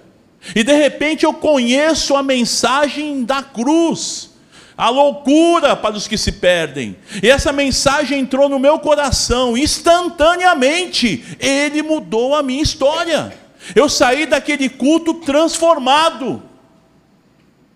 E 0.54 0.66
de 0.66 0.74
repente 0.74 1.24
eu 1.24 1.34
conheço 1.34 2.14
a 2.14 2.22
mensagem 2.22 3.24
da 3.24 3.42
cruz, 3.42 4.32
a 4.78 4.90
loucura 4.90 5.76
para 5.76 5.98
os 5.98 6.08
que 6.08 6.18
se 6.18 6.32
perdem. 6.32 6.96
E 7.24 7.30
essa 7.30 7.52
mensagem 7.52 8.20
entrou 8.20 8.48
no 8.48 8.60
meu 8.60 8.78
coração 8.78 9.58
instantaneamente. 9.58 11.26
Ele 11.40 11.82
mudou 11.82 12.36
a 12.36 12.44
minha 12.44 12.62
história. 12.62 13.36
Eu 13.76 13.90
saí 13.90 14.28
daquele 14.28 14.70
culto 14.70 15.16
transformado. 15.16 16.44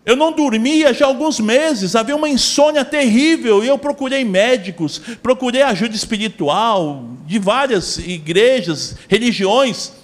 Eu 0.05 0.15
não 0.15 0.31
dormia 0.31 0.93
já 0.93 1.05
há 1.05 1.07
alguns 1.07 1.39
meses, 1.39 1.95
havia 1.95 2.15
uma 2.15 2.29
insônia 2.29 2.83
terrível 2.83 3.63
e 3.63 3.67
eu 3.67 3.77
procurei 3.77 4.23
médicos, 4.23 4.99
procurei 5.21 5.61
ajuda 5.61 5.95
espiritual 5.95 7.05
de 7.27 7.37
várias 7.37 7.99
igrejas, 7.99 8.95
religiões. 9.07 10.00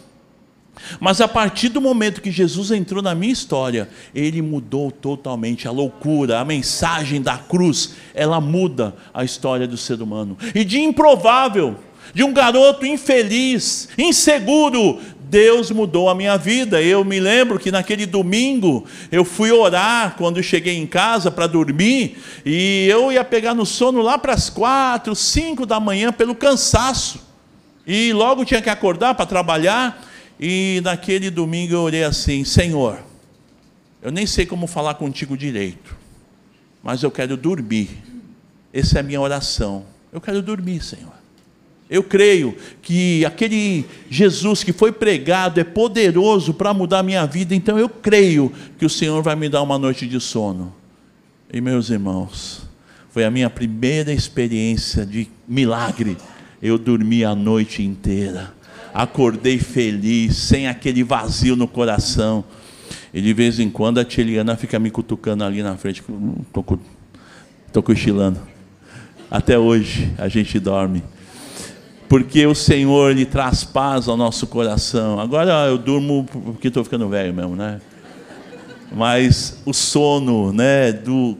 Mas 1.00 1.22
a 1.22 1.28
partir 1.28 1.70
do 1.70 1.82
momento 1.82 2.22
que 2.22 2.32
Jesus 2.32 2.72
entrou 2.72 3.02
na 3.02 3.16
minha 3.16 3.34
história, 3.34 3.90
ele 4.14 4.42
mudou 4.42 4.92
totalmente 4.92 5.68
a 5.68 5.72
loucura, 5.72 6.40
a 6.40 6.46
mensagem 6.46 7.22
da 7.22 7.38
cruz, 7.38 7.96
ela 8.14 8.40
muda 8.42 8.96
a 9.14 9.24
história 9.24 9.68
do 9.68 9.78
ser 9.78 10.02
humano. 10.02 10.38
E 10.54 10.64
de 10.64 10.80
improvável, 10.80 11.76
de 12.14 12.24
um 12.24 12.34
garoto 12.34 12.86
infeliz, 12.86 13.90
inseguro, 13.98 15.00
Deus 15.30 15.72
mudou 15.72 16.10
a 16.10 16.16
minha 16.16 16.38
vida. 16.38 16.82
Eu 16.82 17.04
me 17.04 17.20
lembro 17.20 17.60
que 17.60 17.72
naquele 17.72 18.06
domingo 18.06 18.86
eu 19.12 19.26
fui 19.26 19.52
orar 19.52 20.16
quando 20.18 20.42
cheguei 20.42 20.78
em 20.78 20.88
casa 20.88 21.30
para 21.30 21.48
dormir 21.48 22.18
e 22.46 22.88
eu 22.90 23.12
ia 23.12 23.24
pegar 23.24 23.54
no 23.54 23.66
sono 23.66 24.02
lá 24.02 24.18
para 24.18 24.34
as 24.34 24.50
quatro, 24.50 25.16
cinco 25.16 25.66
da 25.66 25.80
manhã 25.80 26.12
pelo 26.12 26.34
cansaço 26.34 27.28
e 27.86 28.12
logo 28.14 28.46
tinha 28.46 28.62
que 28.62 28.70
acordar 28.70 29.16
para 29.16 29.26
trabalhar 29.26 30.06
e 30.40 30.82
naquele 30.84 31.30
domingo 31.30 31.74
eu 31.74 31.82
orei 31.82 32.04
assim: 32.04 32.44
Senhor, 32.44 33.00
eu 34.02 34.12
nem 34.12 34.26
sei 34.26 34.46
como 34.46 34.68
falar 34.68 34.96
contigo 34.96 35.38
direito, 35.38 35.98
mas 36.84 37.04
eu 37.04 37.12
quero 37.12 37.36
dormir. 37.36 37.90
Essa 38.74 38.98
é 38.98 39.00
a 39.00 39.04
minha 39.04 39.20
oração. 39.20 39.86
Eu 40.12 40.22
quero 40.22 40.42
dormir, 40.42 40.84
Senhor. 40.84 41.18
Eu 41.90 42.04
creio 42.04 42.56
que 42.82 43.24
aquele 43.26 43.86
Jesus 44.10 44.64
que 44.64 44.74
foi 44.74 44.92
pregado 44.92 45.60
é 45.60 45.64
poderoso 45.64 46.54
para 46.54 46.74
mudar 46.74 47.00
a 47.00 47.04
minha 47.04 47.26
vida, 47.26 47.56
então 47.56 47.80
eu 47.80 47.88
creio 47.88 48.52
que 48.78 48.86
o 48.86 48.90
Senhor 48.90 49.24
vai 49.24 49.36
me 49.36 49.48
dar 49.48 49.62
uma 49.62 49.78
noite 49.78 50.06
de 50.06 50.20
sono. 50.20 50.76
E 51.52 51.62
meus 51.62 51.90
irmãos, 51.90 52.64
foi 53.10 53.24
a 53.24 53.32
minha 53.32 53.50
primeira 53.50 54.12
experiência 54.12 55.06
de 55.06 55.30
milagre. 55.48 56.18
Eu 56.62 56.78
dormi 56.78 57.24
a 57.24 57.34
noite 57.34 57.82
inteira, 57.82 58.54
acordei 58.98 59.60
feliz, 59.60 60.36
sem 60.36 60.68
aquele 60.68 61.04
vazio 61.04 61.56
no 61.56 61.68
coração. 61.68 62.44
E 63.14 63.22
de 63.22 63.32
vez 63.32 63.60
em 63.60 63.70
quando 63.70 64.00
a 64.00 64.06
Tiliana 64.06 64.56
fica 64.56 64.80
me 64.80 64.90
cutucando 64.90 65.44
ali 65.44 65.62
na 65.62 65.78
frente, 65.78 66.04
estou 67.68 67.84
cochilando. 67.84 68.40
Até 69.30 69.58
hoje 69.60 70.12
a 70.18 70.28
gente 70.28 70.60
dorme 70.60 71.04
porque 72.10 72.46
o 72.48 72.56
Senhor 72.56 73.14
lhe 73.14 73.26
traz 73.26 73.64
paz 73.66 74.08
ao 74.08 74.16
nosso 74.16 74.48
coração. 74.48 75.20
Agora 75.20 75.68
eu 75.68 75.78
durmo 75.78 76.26
porque 76.32 76.70
estou 76.70 76.84
ficando 76.84 77.08
velho 77.10 77.34
mesmo, 77.34 77.56
né? 77.56 77.82
Mas 78.92 79.62
o 79.66 79.74
sono, 79.74 80.54
né, 80.54 80.92
do, 80.92 81.38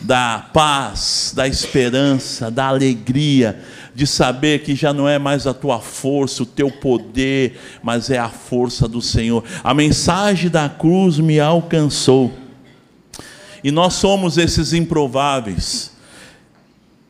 da 0.00 0.46
paz, 0.52 1.32
da 1.34 1.48
esperança, 1.48 2.50
da 2.50 2.66
alegria, 2.66 3.60
de 3.94 4.06
saber 4.06 4.62
que 4.62 4.74
já 4.74 4.92
não 4.92 5.08
é 5.08 5.18
mais 5.18 5.46
a 5.46 5.54
tua 5.54 5.80
força, 5.80 6.42
o 6.42 6.46
teu 6.46 6.70
poder, 6.70 7.58
mas 7.82 8.10
é 8.10 8.18
a 8.18 8.28
força 8.28 8.86
do 8.86 9.00
Senhor. 9.02 9.44
A 9.64 9.74
mensagem 9.74 10.50
da 10.50 10.68
cruz 10.68 11.18
me 11.18 11.40
alcançou. 11.40 12.32
E 13.62 13.70
nós 13.70 13.94
somos 13.94 14.38
esses 14.38 14.72
improváveis 14.72 15.89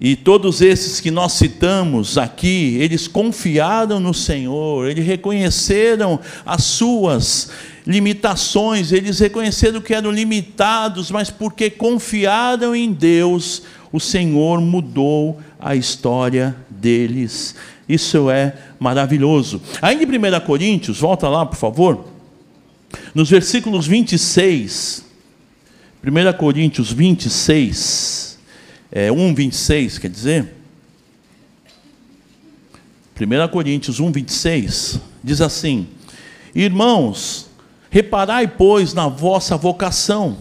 e 0.00 0.16
todos 0.16 0.62
esses 0.62 0.98
que 0.98 1.10
nós 1.10 1.32
citamos 1.32 2.16
aqui, 2.16 2.78
eles 2.80 3.06
confiaram 3.06 4.00
no 4.00 4.14
Senhor, 4.14 4.88
eles 4.88 5.04
reconheceram 5.04 6.18
as 6.46 6.64
suas 6.64 7.50
limitações, 7.86 8.92
eles 8.92 9.18
reconheceram 9.18 9.78
que 9.78 9.92
eram 9.92 10.10
limitados, 10.10 11.10
mas 11.10 11.28
porque 11.28 11.68
confiaram 11.68 12.74
em 12.74 12.90
Deus, 12.90 13.62
o 13.92 14.00
Senhor 14.00 14.58
mudou 14.62 15.38
a 15.58 15.76
história 15.76 16.56
deles. 16.70 17.54
Isso 17.86 18.30
é 18.30 18.54
maravilhoso. 18.78 19.60
Ainda 19.82 20.02
em 20.02 20.06
1 20.06 20.40
Coríntios, 20.46 20.98
volta 20.98 21.28
lá, 21.28 21.44
por 21.44 21.56
favor, 21.56 22.06
nos 23.14 23.28
versículos 23.28 23.86
26, 23.86 25.04
1 26.02 26.38
Coríntios 26.38 26.90
26 26.90 28.29
é, 28.92 29.08
1,26, 29.08 30.00
quer 30.00 30.10
dizer? 30.10 30.54
1 33.20 33.48
Coríntios 33.48 34.00
1, 34.00 34.10
26, 34.10 35.00
diz 35.22 35.40
assim: 35.40 35.86
Irmãos, 36.54 37.48
reparai, 37.90 38.48
pois, 38.48 38.94
na 38.94 39.08
vossa 39.08 39.56
vocação, 39.56 40.38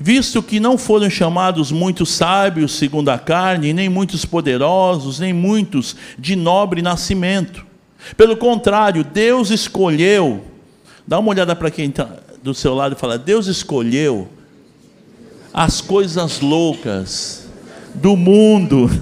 visto 0.00 0.42
que 0.42 0.58
não 0.58 0.78
foram 0.78 1.10
chamados 1.10 1.70
muitos 1.70 2.10
sábios 2.10 2.72
segundo 2.72 3.10
a 3.10 3.18
carne, 3.18 3.72
nem 3.72 3.88
muitos 3.88 4.24
poderosos, 4.24 5.20
nem 5.20 5.32
muitos 5.32 5.94
de 6.18 6.34
nobre 6.34 6.82
nascimento. 6.82 7.64
Pelo 8.16 8.36
contrário, 8.36 9.04
Deus 9.04 9.50
escolheu, 9.50 10.44
dá 11.06 11.18
uma 11.18 11.30
olhada 11.30 11.54
para 11.54 11.70
quem 11.70 11.90
está 11.90 12.08
do 12.42 12.54
seu 12.54 12.74
lado 12.74 12.94
e 12.94 12.98
fala: 12.98 13.18
Deus 13.18 13.46
escolheu 13.46 14.28
as 15.52 15.80
coisas 15.80 16.40
loucas 16.40 17.47
do 17.98 18.16
mundo. 18.16 18.90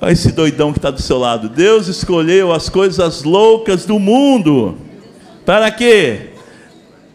Olha 0.00 0.12
esse 0.12 0.30
doidão 0.30 0.72
que 0.72 0.78
está 0.78 0.90
do 0.90 1.02
seu 1.02 1.18
lado. 1.18 1.48
Deus 1.48 1.88
escolheu 1.88 2.52
as 2.52 2.68
coisas 2.68 3.24
loucas 3.24 3.84
do 3.84 3.98
mundo. 3.98 4.78
Para 5.44 5.70
quê? 5.70 6.30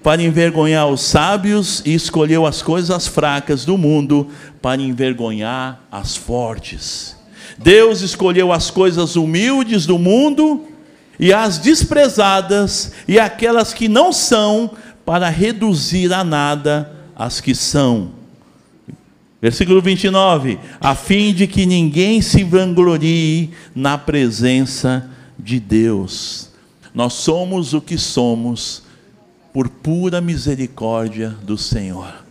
Para 0.02 0.22
envergonhar 0.22 0.88
os 0.88 1.02
sábios 1.02 1.82
e 1.86 1.94
escolheu 1.94 2.46
as 2.46 2.62
coisas 2.62 3.08
fracas 3.08 3.64
do 3.64 3.78
mundo 3.78 4.28
para 4.62 4.82
envergonhar 4.82 5.82
as 5.92 6.18
fortes. 6.18 7.16
Deus 7.58 8.02
escolheu 8.02 8.52
as 8.52 8.70
coisas 8.70 9.16
humildes 9.16 9.86
do 9.86 9.98
mundo 9.98 10.66
e 11.18 11.32
as 11.32 11.58
desprezadas 11.58 12.92
e 13.08 13.20
aquelas 13.20 13.74
que 13.74 13.88
não 13.88 14.12
são 14.12 14.72
para 15.06 15.30
reduzir 15.30 16.12
a 16.12 16.24
nada 16.24 16.92
as 17.16 17.40
que 17.40 17.54
são 17.54 18.23
Versículo 19.44 19.82
29, 19.82 20.58
a 20.80 20.96
fim 20.96 21.34
de 21.34 21.48
que 21.48 21.66
ninguém 21.66 22.22
se 22.22 22.46
vanglorie 22.46 23.50
na 23.76 23.98
presença 23.98 25.12
de 25.38 25.60
Deus. 25.60 26.50
Nós 26.96 27.12
somos 27.12 27.74
o 27.74 27.82
que 27.82 27.98
somos 27.98 28.84
por 29.52 29.68
pura 29.68 30.22
misericórdia 30.22 31.36
do 31.44 31.58
Senhor. 31.58 32.24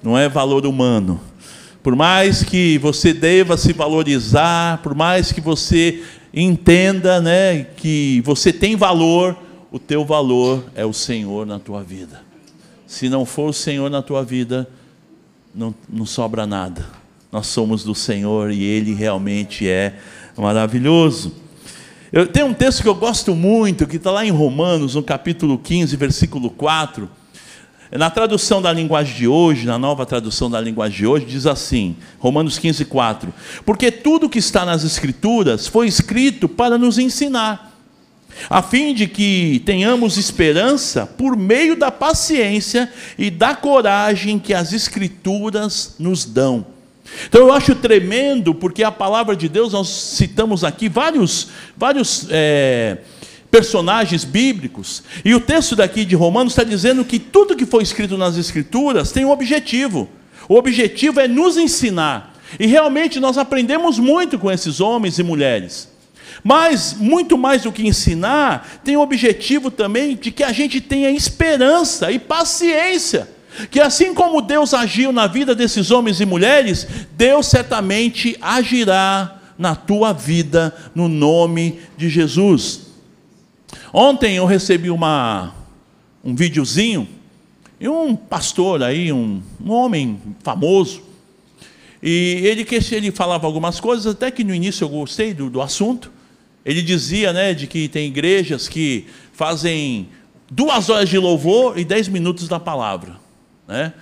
Não 0.00 0.16
é 0.16 0.28
valor 0.28 0.64
humano. 0.64 1.20
Por 1.82 1.96
mais 1.96 2.44
que 2.44 2.78
você 2.78 3.12
deva 3.12 3.56
se 3.56 3.72
valorizar, 3.72 4.78
por 4.80 4.94
mais 4.94 5.32
que 5.32 5.40
você 5.40 6.04
entenda, 6.32 7.20
né, 7.20 7.64
que 7.64 8.22
você 8.24 8.52
tem 8.52 8.76
valor, 8.76 9.36
o 9.72 9.78
teu 9.80 10.04
valor 10.04 10.64
é 10.76 10.86
o 10.86 10.92
Senhor 10.92 11.44
na 11.44 11.58
tua 11.58 11.82
vida. 11.82 12.22
Se 12.86 13.08
não 13.08 13.26
for 13.26 13.48
o 13.48 13.52
Senhor 13.52 13.90
na 13.90 14.02
tua 14.02 14.22
vida, 14.22 14.68
não, 15.54 15.74
não 15.88 16.06
sobra 16.06 16.46
nada. 16.46 16.86
Nós 17.30 17.46
somos 17.46 17.84
do 17.84 17.94
Senhor 17.94 18.50
e 18.50 18.62
Ele 18.62 18.92
realmente 18.94 19.68
é 19.68 19.94
maravilhoso. 20.36 21.34
Eu 22.12 22.26
tenho 22.26 22.46
um 22.46 22.54
texto 22.54 22.82
que 22.82 22.88
eu 22.88 22.94
gosto 22.94 23.34
muito, 23.34 23.86
que 23.86 23.96
está 23.96 24.10
lá 24.10 24.24
em 24.24 24.30
Romanos, 24.30 24.96
no 24.96 25.02
capítulo 25.02 25.56
15, 25.58 25.96
versículo 25.96 26.50
4. 26.50 27.08
Na 27.92 28.10
tradução 28.10 28.62
da 28.62 28.72
linguagem 28.72 29.16
de 29.16 29.28
hoje, 29.28 29.66
na 29.66 29.78
nova 29.78 30.06
tradução 30.06 30.50
da 30.50 30.60
linguagem 30.60 30.98
de 30.98 31.06
hoje, 31.06 31.26
diz 31.26 31.46
assim: 31.46 31.96
Romanos 32.18 32.58
15, 32.58 32.84
4. 32.84 33.32
Porque 33.64 33.90
tudo 33.90 34.28
que 34.28 34.38
está 34.38 34.64
nas 34.64 34.84
Escrituras 34.84 35.66
foi 35.66 35.86
escrito 35.86 36.48
para 36.48 36.78
nos 36.78 36.98
ensinar 36.98 37.69
a 38.48 38.62
fim 38.62 38.94
de 38.94 39.06
que 39.06 39.62
tenhamos 39.64 40.16
esperança 40.16 41.06
por 41.06 41.36
meio 41.36 41.76
da 41.76 41.90
paciência 41.90 42.90
e 43.18 43.30
da 43.30 43.54
coragem 43.54 44.38
que 44.38 44.54
as 44.54 44.72
Escrituras 44.72 45.96
nos 45.98 46.24
dão. 46.24 46.66
Então 47.28 47.40
eu 47.40 47.52
acho 47.52 47.74
tremendo, 47.74 48.54
porque 48.54 48.82
a 48.82 48.92
palavra 48.92 49.34
de 49.34 49.48
Deus, 49.48 49.72
nós 49.72 49.88
citamos 49.88 50.64
aqui 50.64 50.88
vários, 50.88 51.48
vários 51.76 52.26
é, 52.30 52.98
personagens 53.50 54.24
bíblicos, 54.24 55.02
e 55.24 55.34
o 55.34 55.40
texto 55.40 55.74
daqui 55.74 56.04
de 56.04 56.14
Romanos 56.14 56.52
está 56.52 56.62
dizendo 56.62 57.04
que 57.04 57.18
tudo 57.18 57.56
que 57.56 57.66
foi 57.66 57.82
escrito 57.82 58.16
nas 58.16 58.36
Escrituras 58.36 59.10
tem 59.12 59.24
um 59.24 59.30
objetivo. 59.30 60.08
O 60.48 60.54
objetivo 60.54 61.20
é 61.20 61.28
nos 61.28 61.56
ensinar. 61.56 62.34
E 62.58 62.66
realmente 62.66 63.20
nós 63.20 63.38
aprendemos 63.38 63.98
muito 63.98 64.38
com 64.38 64.50
esses 64.50 64.80
homens 64.80 65.18
e 65.18 65.22
mulheres. 65.22 65.88
Mas, 66.42 66.94
muito 66.94 67.36
mais 67.36 67.62
do 67.62 67.72
que 67.72 67.86
ensinar, 67.86 68.80
tem 68.84 68.96
o 68.96 69.00
objetivo 69.00 69.70
também 69.70 70.16
de 70.16 70.30
que 70.30 70.42
a 70.42 70.52
gente 70.52 70.80
tenha 70.80 71.10
esperança 71.10 72.10
e 72.10 72.18
paciência. 72.18 73.28
Que 73.70 73.80
assim 73.80 74.14
como 74.14 74.40
Deus 74.40 74.72
agiu 74.72 75.12
na 75.12 75.26
vida 75.26 75.54
desses 75.54 75.90
homens 75.90 76.20
e 76.20 76.26
mulheres, 76.26 76.86
Deus 77.16 77.46
certamente 77.46 78.36
agirá 78.40 79.40
na 79.58 79.74
tua 79.74 80.12
vida, 80.12 80.74
no 80.94 81.08
nome 81.08 81.80
de 81.96 82.08
Jesus. 82.08 82.86
Ontem 83.92 84.36
eu 84.36 84.46
recebi 84.46 84.90
uma, 84.90 85.54
um 86.24 86.34
videozinho, 86.34 87.06
e 87.78 87.88
um 87.88 88.14
pastor 88.14 88.82
aí, 88.82 89.12
um, 89.12 89.42
um 89.62 89.72
homem 89.72 90.20
famoso, 90.42 91.02
e 92.02 92.40
ele, 92.44 92.66
ele 92.92 93.10
falava 93.10 93.46
algumas 93.46 93.78
coisas, 93.80 94.06
até 94.06 94.30
que 94.30 94.44
no 94.44 94.54
início 94.54 94.84
eu 94.84 94.88
gostei 94.88 95.34
do, 95.34 95.50
do 95.50 95.60
assunto, 95.60 96.10
ele 96.64 96.82
dizia 96.82 97.32
né, 97.32 97.54
de 97.54 97.66
que 97.66 97.88
tem 97.88 98.06
igrejas 98.06 98.68
que 98.68 99.06
fazem 99.32 100.08
duas 100.50 100.90
horas 100.90 101.08
de 101.08 101.18
louvor 101.18 101.78
e 101.78 101.84
dez 101.84 102.08
minutos 102.08 102.48
da 102.48 102.60
palavra. 102.60 103.16
Né? 103.66 103.92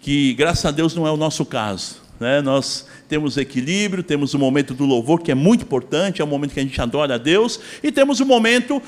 Que 0.00 0.34
graças 0.34 0.64
a 0.66 0.70
Deus 0.70 0.94
não 0.94 1.06
é 1.06 1.10
o 1.10 1.16
nosso 1.16 1.44
caso. 1.44 2.02
Né? 2.20 2.40
Nós 2.40 2.86
temos 3.08 3.36
equilíbrio, 3.36 4.02
temos 4.02 4.34
o 4.34 4.38
momento 4.38 4.74
do 4.74 4.84
louvor, 4.84 5.20
que 5.20 5.30
é 5.30 5.34
muito 5.34 5.62
importante, 5.62 6.20
é 6.20 6.24
o 6.24 6.28
momento 6.28 6.52
que 6.52 6.60
a 6.60 6.62
gente 6.62 6.80
adora 6.80 7.14
a 7.14 7.18
Deus, 7.18 7.60
e 7.82 7.92
temos 7.92 8.20
o 8.20 8.26
momento 8.26 8.82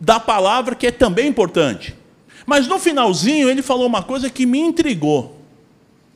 da 0.00 0.20
palavra, 0.20 0.74
que 0.74 0.86
é 0.86 0.90
também 0.90 1.26
importante. 1.26 1.94
Mas 2.46 2.66
no 2.68 2.78
finalzinho 2.78 3.48
ele 3.48 3.62
falou 3.62 3.86
uma 3.86 4.02
coisa 4.02 4.28
que 4.28 4.46
me 4.46 4.58
intrigou. 4.58 5.40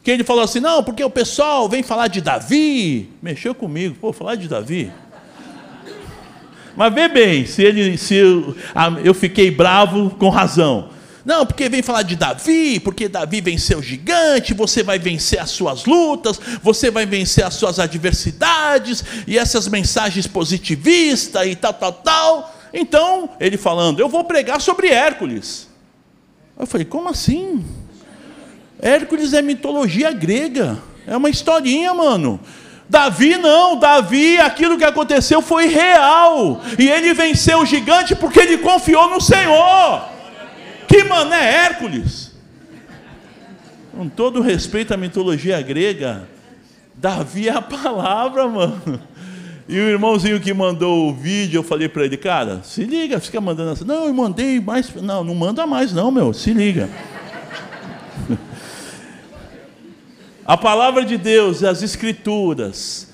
Que 0.03 0.11
ele 0.11 0.25
falou 0.25 0.43
assim: 0.43 0.61
não, 0.61 0.83
porque 0.85 1.03
o 1.03 1.11
pessoal 1.11 1.69
vem 1.69 1.83
falar 1.83 2.09
de 2.09 2.21
Davi. 2.21 3.11
Mexeu 3.23 3.55
comigo, 3.55 3.97
pô, 4.01 4.13
falar 4.13 4.35
de 4.35 4.47
Davi. 4.47 4.93
Mas 6.79 6.95
vê 6.95 7.09
bem, 7.09 7.45
se, 7.45 7.61
ele, 7.61 7.99
se 7.99 8.15
eu, 8.15 8.55
eu 9.03 9.13
fiquei 9.13 9.51
bravo 9.51 10.11
com 10.11 10.29
razão. 10.29 10.91
Não, 11.25 11.45
porque 11.45 11.69
vem 11.69 11.83
falar 11.83 12.03
de 12.03 12.15
Davi, 12.15 12.79
porque 12.79 13.09
Davi 13.09 13.41
venceu 13.41 13.81
o 13.81 13.83
gigante, 13.83 14.55
você 14.55 14.85
vai 14.85 14.97
vencer 14.97 15.41
as 15.41 15.51
suas 15.51 15.87
lutas, 15.87 16.41
você 16.63 16.89
vai 16.89 17.05
vencer 17.05 17.45
as 17.45 17.55
suas 17.55 17.81
adversidades, 17.81 19.05
e 19.27 19.37
essas 19.37 19.67
mensagens 19.67 20.29
positivistas 20.29 21.49
e 21.49 21.57
tal, 21.57 21.75
tal, 21.75 21.93
tal. 21.95 22.57
Então, 22.73 23.31
ele 23.41 23.57
falando, 23.57 23.99
eu 23.99 24.09
vou 24.09 24.23
pregar 24.23 24.61
sobre 24.61 24.87
Hércules. 24.87 25.67
Eu 26.57 26.65
falei, 26.65 26.85
como 26.85 27.09
assim? 27.09 27.65
Hércules 28.81 29.33
é 29.33 29.43
mitologia 29.43 30.13
grega, 30.13 30.79
é 31.09 31.17
uma 31.17 31.29
historinha, 31.29 31.93
mano. 31.93 32.39
Davi 32.89 33.37
não, 33.37 33.77
Davi, 33.77 34.39
aquilo 34.39 34.79
que 34.79 34.85
aconteceu 34.85 35.43
foi 35.43 35.67
real. 35.67 36.61
E 36.79 36.89
ele 36.89 37.13
venceu 37.13 37.61
o 37.61 37.67
gigante 37.67 38.17
porque 38.17 38.41
ele 38.41 38.59
confiou 38.59 39.11
no 39.11 39.21
Senhor. 39.21 40.09
Que 40.87 41.05
mané 41.05 41.65
Hércules. 41.65 42.33
Com 43.93 44.09
todo 44.09 44.41
respeito 44.41 44.95
à 44.95 44.97
mitologia 44.97 45.61
grega, 45.61 46.29
Davi 46.95 47.49
é 47.49 47.53
a 47.53 47.61
palavra, 47.61 48.47
mano. 48.49 49.01
E 49.69 49.79
o 49.79 49.89
irmãozinho 49.89 50.41
que 50.41 50.55
mandou 50.55 51.11
o 51.11 51.15
vídeo, 51.15 51.59
eu 51.59 51.63
falei 51.63 51.91
para 51.91 52.03
ele, 52.07 52.17
cara, 52.17 52.61
se 52.63 52.85
liga, 52.85 53.21
fica 53.21 53.39
mandando 53.39 53.73
assim. 53.73 53.85
Não, 53.85 54.07
eu 54.07 54.15
mandei 54.15 54.59
mais. 54.61 54.95
Não, 54.95 55.23
não 55.23 55.35
manda 55.35 55.67
mais, 55.67 55.93
não, 55.93 56.11
meu, 56.11 56.33
se 56.33 56.55
liga. 56.55 56.89
A 60.49 60.57
palavra 60.57 61.05
de 61.05 61.19
Deus 61.19 61.61
e 61.61 61.67
as 61.67 61.83
Escrituras 61.83 63.09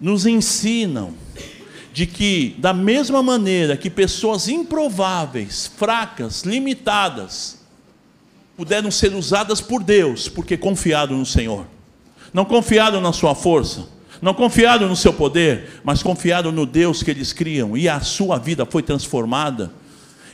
nos 0.00 0.24
ensinam 0.24 1.12
de 1.92 2.06
que, 2.06 2.56
da 2.56 2.72
mesma 2.72 3.22
maneira 3.22 3.76
que 3.76 3.90
pessoas 3.90 4.48
improváveis, 4.48 5.70
fracas, 5.76 6.40
limitadas, 6.40 7.58
puderam 8.56 8.90
ser 8.90 9.14
usadas 9.14 9.60
por 9.60 9.82
Deus, 9.82 10.26
porque 10.26 10.56
confiaram 10.56 11.18
no 11.18 11.26
Senhor, 11.26 11.66
não 12.32 12.46
confiaram 12.46 12.98
na 12.98 13.12
sua 13.12 13.34
força, 13.34 13.86
não 14.22 14.32
confiaram 14.32 14.88
no 14.88 14.96
seu 14.96 15.12
poder, 15.12 15.82
mas 15.84 16.02
confiaram 16.02 16.50
no 16.50 16.64
Deus 16.64 17.02
que 17.02 17.10
eles 17.10 17.30
criam, 17.30 17.76
e 17.76 17.90
a 17.90 18.00
sua 18.00 18.38
vida 18.38 18.64
foi 18.64 18.82
transformada 18.82 19.70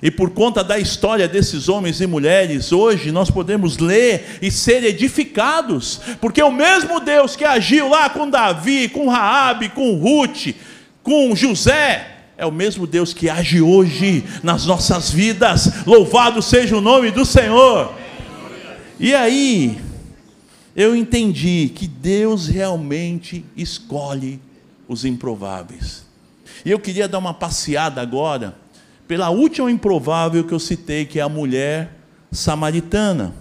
e 0.03 0.11
por 0.11 0.31
conta 0.31 0.63
da 0.63 0.79
história 0.79 1.27
desses 1.27 1.69
homens 1.69 2.01
e 2.01 2.07
mulheres, 2.07 2.71
hoje 2.73 3.11
nós 3.11 3.31
podemos 3.31 3.79
ler 3.79 4.39
e 4.43 4.51
ser 4.51 4.85
edificados, 4.85 6.01
porque 6.21 6.43
o 6.43 6.53
mesmo 6.53 7.01
Deus 7.01 7.35
que 7.35 7.45
agiu 7.45 7.89
lá 7.89 8.11
com 8.11 8.29
Davi, 8.29 8.89
com 8.89 9.09
Raabe, 9.09 9.71
com 9.71 9.95
Ruth, 9.95 10.55
com 11.03 11.35
José, 11.35 12.15
é 12.37 12.45
o 12.45 12.53
mesmo 12.53 12.87
Deus 12.87 13.15
que 13.15 13.31
age 13.31 13.63
hoje 13.63 14.23
nas 14.43 14.67
nossas 14.67 15.11
vidas. 15.11 15.87
Louvado 15.87 16.43
seja 16.43 16.77
o 16.77 16.83
nome 16.83 17.11
do 17.11 17.25
Senhor. 17.25 17.95
E 19.01 19.15
aí, 19.15 19.79
eu 20.75 20.95
entendi 20.95 21.73
que 21.75 21.87
Deus 21.87 22.49
realmente 22.49 23.43
escolhe 23.57 24.39
os 24.87 25.07
improváveis. 25.07 26.05
E 26.65 26.71
eu 26.71 26.79
queria 26.79 27.09
dar 27.09 27.19
uma 27.19 27.33
passeada 27.33 28.03
agora 28.03 28.55
pela 29.07 29.31
última 29.31 29.71
improvável 29.71 30.45
que 30.45 30.53
eu 30.53 30.59
citei, 30.59 31.05
que 31.05 31.19
é 31.19 31.23
a 31.23 31.29
mulher 31.29 31.93
samaritana. 32.33 33.35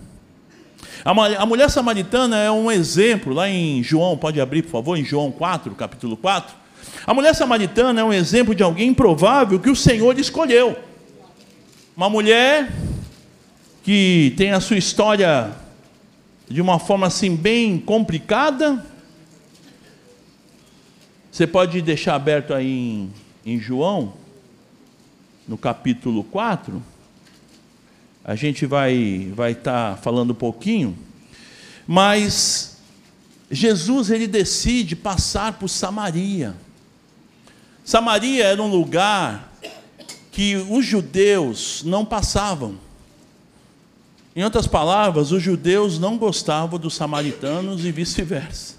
A 1.04 1.46
mulher 1.46 1.70
samaritana 1.70 2.38
é 2.38 2.50
um 2.50 2.72
exemplo, 2.72 3.34
lá 3.34 3.48
em 3.48 3.84
João, 3.84 4.18
pode 4.18 4.42
abrir 4.42 4.64
por 4.64 4.72
favor, 4.72 4.98
em 4.98 5.06
João 5.06 5.32
4, 5.32 5.74
capítulo 5.76 6.18
4. 6.18 6.56
A 7.06 7.14
mulher 7.14 7.36
samaritana 7.36 8.02
é 8.02 8.04
um 8.04 8.14
exemplo 8.14 8.56
de 8.56 8.64
alguém 8.64 8.90
improvável 8.90 9.60
que 9.60 9.70
o 9.70 9.76
Senhor 9.76 10.18
escolheu. 10.18 10.76
Uma 11.96 12.10
mulher 12.10 12.72
que 13.84 14.34
tem 14.36 14.52
a 14.52 14.60
sua 14.60 14.78
história 14.78 15.52
de 16.50 16.60
uma 16.60 16.80
forma 16.80 17.08
assim 17.08 17.36
bem 17.36 17.78
complicada. 17.78 18.84
Você 21.32 21.46
pode 21.46 21.82
deixar 21.82 22.16
aberto 22.16 22.54
aí 22.54 22.68
em, 22.72 23.14
em 23.46 23.60
João, 23.60 24.14
no 25.48 25.58
capítulo 25.58 26.24
4. 26.24 26.82
A 28.24 28.36
gente 28.36 28.66
vai 28.66 29.32
vai 29.36 29.52
estar 29.52 29.96
tá 29.96 30.02
falando 30.02 30.32
um 30.32 30.36
pouquinho, 30.36 30.98
mas 31.86 32.78
Jesus 33.50 34.10
ele 34.10 34.28
decide 34.28 34.96
passar 34.96 35.54
por 35.54 35.68
Samaria. 35.68 36.56
Samaria 37.84 38.46
era 38.46 38.62
um 38.62 38.70
lugar 38.70 39.54
que 40.32 40.56
os 40.56 40.86
judeus 40.86 41.84
não 41.86 42.04
passavam. 42.04 42.78
Em 44.36 44.44
outras 44.44 44.68
palavras, 44.68 45.32
os 45.32 45.42
judeus 45.42 45.98
não 45.98 46.18
gostavam 46.18 46.78
dos 46.78 46.96
samaritanos 46.96 47.86
e 47.86 47.92
vice-versa. 47.92 48.76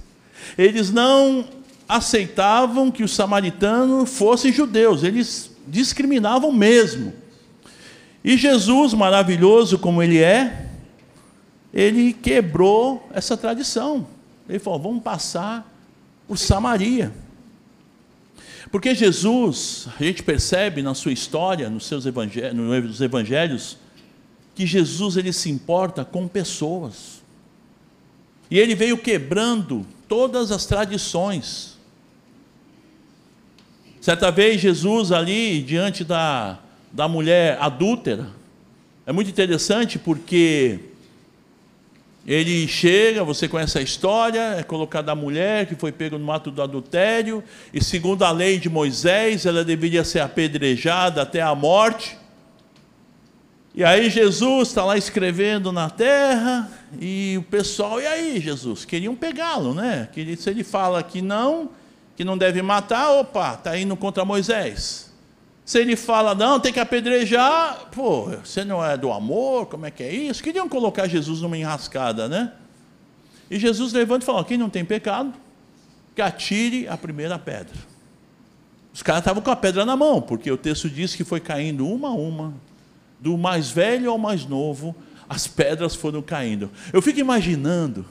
Eles 0.58 0.90
não 0.90 1.48
aceitavam 1.88 2.90
que 2.90 3.02
os 3.02 3.14
samaritanos 3.14 4.10
fossem 4.10 4.52
judeus, 4.52 5.02
eles 5.02 5.55
discriminavam 5.66 6.52
mesmo. 6.52 7.12
E 8.24 8.36
Jesus, 8.36 8.92
maravilhoso 8.94 9.78
como 9.78 10.02
ele 10.02 10.18
é, 10.18 10.66
ele 11.72 12.12
quebrou 12.12 13.08
essa 13.12 13.36
tradição. 13.36 14.06
Ele 14.48 14.58
falou: 14.58 14.80
vamos 14.80 15.02
passar 15.02 15.70
por 16.26 16.38
Samaria. 16.38 17.12
Porque 18.70 18.94
Jesus, 18.94 19.88
a 19.98 20.02
gente 20.02 20.22
percebe 20.22 20.82
na 20.82 20.94
sua 20.94 21.12
história, 21.12 21.70
nos 21.70 21.86
seus 21.86 22.04
evangelhos, 22.04 22.54
nos 22.54 23.00
evangelhos, 23.00 23.78
que 24.54 24.66
Jesus 24.66 25.16
ele 25.16 25.32
se 25.32 25.50
importa 25.50 26.04
com 26.04 26.26
pessoas. 26.26 27.22
E 28.50 28.58
ele 28.58 28.74
veio 28.74 28.98
quebrando 28.98 29.86
todas 30.08 30.50
as 30.50 30.66
tradições. 30.66 31.75
Certa 34.06 34.30
vez 34.30 34.60
Jesus 34.60 35.10
ali 35.10 35.60
diante 35.60 36.04
da, 36.04 36.60
da 36.92 37.08
mulher 37.08 37.58
adúltera, 37.60 38.28
é 39.04 39.10
muito 39.10 39.28
interessante 39.28 39.98
porque 39.98 40.78
ele 42.24 42.68
chega, 42.68 43.24
você 43.24 43.48
conhece 43.48 43.76
a 43.78 43.82
história, 43.82 44.54
é 44.60 44.62
colocada 44.62 45.10
a 45.10 45.16
mulher 45.16 45.66
que 45.66 45.74
foi 45.74 45.90
pega 45.90 46.16
no 46.16 46.30
ato 46.30 46.52
do 46.52 46.62
adultério, 46.62 47.42
e 47.74 47.82
segundo 47.82 48.24
a 48.24 48.30
lei 48.30 48.60
de 48.60 48.68
Moisés, 48.68 49.44
ela 49.44 49.64
deveria 49.64 50.04
ser 50.04 50.20
apedrejada 50.20 51.22
até 51.22 51.42
a 51.42 51.52
morte. 51.52 52.16
E 53.74 53.82
aí 53.82 54.08
Jesus 54.08 54.68
está 54.68 54.84
lá 54.84 54.96
escrevendo 54.96 55.72
na 55.72 55.90
terra, 55.90 56.70
e 57.00 57.34
o 57.38 57.42
pessoal, 57.42 58.00
e 58.00 58.06
aí 58.06 58.40
Jesus? 58.40 58.84
Queriam 58.84 59.16
pegá-lo, 59.16 59.74
né? 59.74 60.08
Se 60.38 60.48
ele 60.48 60.62
fala 60.62 61.02
que 61.02 61.20
não, 61.20 61.70
que 62.16 62.24
não 62.24 62.36
deve 62.36 62.62
matar, 62.62 63.10
opa, 63.10 63.54
está 63.54 63.76
indo 63.78 63.96
contra 63.96 64.24
Moisés. 64.24 65.12
Se 65.64 65.80
ele 65.80 65.96
fala, 65.96 66.34
não, 66.34 66.58
tem 66.58 66.72
que 66.72 66.80
apedrejar, 66.80 67.88
pô, 67.92 68.30
você 68.42 68.64
não 68.64 68.84
é 68.84 68.96
do 68.96 69.12
amor, 69.12 69.66
como 69.66 69.84
é 69.84 69.90
que 69.90 70.02
é 70.02 70.14
isso? 70.14 70.42
Queriam 70.42 70.68
colocar 70.68 71.08
Jesus 71.08 71.40
numa 71.42 71.58
enrascada, 71.58 72.28
né? 72.28 72.52
E 73.50 73.58
Jesus 73.58 73.92
levanta 73.92 74.24
e 74.24 74.26
fala: 74.26 74.44
quem 74.44 74.56
não 74.56 74.70
tem 74.70 74.84
pecado, 74.84 75.32
que 76.14 76.22
atire 76.22 76.88
a 76.88 76.96
primeira 76.96 77.38
pedra. 77.38 77.74
Os 78.92 79.02
caras 79.02 79.20
estavam 79.20 79.42
com 79.42 79.50
a 79.50 79.56
pedra 79.56 79.84
na 79.84 79.96
mão, 79.96 80.22
porque 80.22 80.50
o 80.50 80.56
texto 80.56 80.88
diz 80.88 81.14
que 81.14 81.22
foi 81.22 81.38
caindo 81.38 81.86
uma 81.86 82.08
a 82.08 82.14
uma, 82.14 82.54
do 83.20 83.36
mais 83.36 83.68
velho 83.70 84.10
ao 84.10 84.18
mais 84.18 84.46
novo, 84.46 84.96
as 85.28 85.46
pedras 85.46 85.94
foram 85.94 86.22
caindo. 86.22 86.70
Eu 86.92 87.02
fico 87.02 87.20
imaginando, 87.20 88.06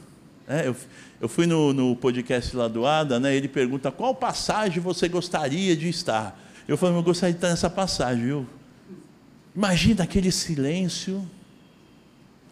né, 0.47 0.67
eu, 0.67 0.75
eu, 1.25 1.29
fui 1.29 1.47
no, 1.47 1.73
no, 1.73 1.95
podcast 1.95 2.55
lá 2.55 2.67
do 2.67 2.85
Ada, 2.85 3.19
né, 3.19 3.35
ele 3.35 3.47
pergunta 3.47 3.91
qual 3.91 4.13
passagem 4.13 4.79
você 4.79 5.09
gostaria 5.09 5.75
de 5.75 5.89
estar. 5.89 6.39
Eu 6.67 6.77
falei, 6.77 6.95
eu 6.95 7.01
gostaria 7.01 7.33
de 7.33 7.37
estar 7.39 7.49
nessa 7.49 7.67
passagem, 7.67 8.25
viu? 8.25 8.47
Imagina 9.55 10.03
aquele 10.03 10.31
silêncio, 10.31 11.27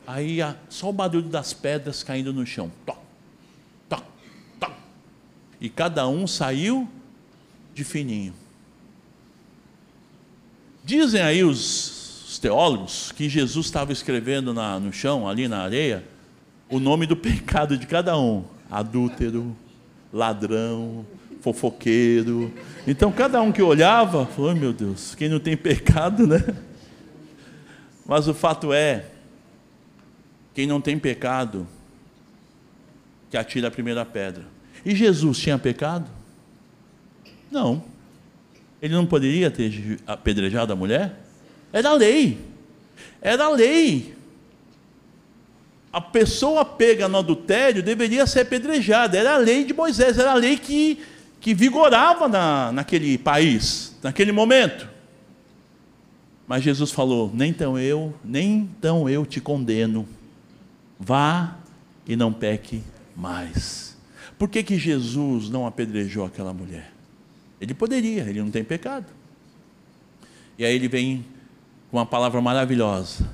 aí 0.07 0.39
só 0.69 0.89
o 0.89 0.93
barulho 0.93 1.29
das 1.29 1.53
pedras 1.53 2.01
caindo 2.01 2.33
no 2.33 2.47
chão. 2.47 2.71
Toc, 2.83 2.97
toc, 3.88 4.03
toc. 4.59 4.73
E 5.62 5.69
cada 5.69 6.07
um 6.07 6.25
saiu 6.25 6.89
de 7.75 7.83
fininho. 7.83 8.33
Dizem 10.83 11.21
aí 11.21 11.43
os 11.43 12.39
teólogos 12.41 13.12
que 13.12 13.29
Jesus 13.29 13.67
estava 13.67 13.93
escrevendo 13.93 14.51
na, 14.51 14.79
no 14.79 14.91
chão, 14.91 15.29
ali 15.29 15.47
na 15.47 15.62
areia, 15.62 16.03
o 16.69 16.79
nome 16.79 17.05
do 17.05 17.15
pecado 17.15 17.77
de 17.77 17.86
cada 17.86 18.17
um: 18.17 18.43
adúltero, 18.73 19.55
ladrão, 20.12 21.05
fofoqueiro. 21.41 22.51
Então 22.88 23.12
cada 23.12 23.41
um 23.41 23.51
que 23.51 23.62
olhava, 23.62 24.25
falou: 24.25 24.55
meu 24.55 24.73
Deus, 24.73 25.13
quem 25.13 25.29
não 25.29 25.39
tem 25.39 25.55
pecado, 25.55 26.25
né? 26.25 26.43
Mas 28.05 28.27
o 28.27 28.33
fato 28.33 28.73
é, 28.73 29.05
quem 30.53 30.65
não 30.65 30.81
tem 30.81 30.97
pecado, 30.97 31.67
que 33.29 33.38
atira 33.38 33.67
a 33.67 33.71
primeira 33.71 34.03
pedra. 34.03 34.45
E 34.86 34.95
Jesus 34.95 35.38
tinha 35.38 35.57
pecado? 35.57 36.09
Não. 37.49 37.83
Ele 38.81 38.93
não 38.93 39.05
poderia 39.05 39.49
ter 39.49 39.99
apedrejado 40.05 40.73
a 40.73 40.75
mulher? 40.75 41.21
Era 41.71 41.89
a 41.89 41.93
lei. 41.93 42.38
Era 43.21 43.45
a 43.45 43.49
lei. 43.49 44.13
A 45.93 46.01
pessoa 46.01 46.65
pega 46.65 47.08
no 47.08 47.19
adultério 47.19 47.84
deveria 47.84 48.25
ser 48.25 48.39
apedrejada. 48.39 49.15
Era 49.15 49.36
a 49.36 49.38
lei 49.38 49.63
de 49.63 49.73
Moisés, 49.75 50.17
era 50.17 50.32
a 50.32 50.36
lei 50.36 50.58
que, 50.58 50.99
que 51.39 51.53
vigorava 51.53 52.27
na, 52.27 52.71
naquele 52.71 53.15
país, 53.15 53.95
naquele 54.01 54.32
momento. 54.32 54.89
Mas 56.47 56.63
Jesus 56.63 56.91
falou: 56.91 57.32
nem 57.32 57.53
tão 57.53 57.77
eu, 57.77 58.12
nem 58.25 58.67
tão 58.82 59.08
eu 59.08 59.23
te 59.23 59.39
condeno. 59.39 60.08
Vá 60.99 61.58
e 62.08 62.15
não 62.15 62.34
peque 62.34 62.82
mais. 63.15 63.95
Por 64.38 64.49
que, 64.49 64.63
que 64.63 64.77
Jesus 64.77 65.49
não 65.49 65.67
apedrejou 65.67 66.25
aquela 66.25 66.53
mulher? 66.53 66.91
Ele 67.62 67.73
poderia, 67.73 68.23
ele 68.23 68.41
não 68.41 68.49
tem 68.49 68.63
pecado. 68.63 69.06
E 70.58 70.65
aí 70.65 70.75
ele 70.75 70.88
vem 70.88 71.25
com 71.89 71.97
uma 71.97 72.06
palavra 72.06 72.41
maravilhosa: 72.41 73.29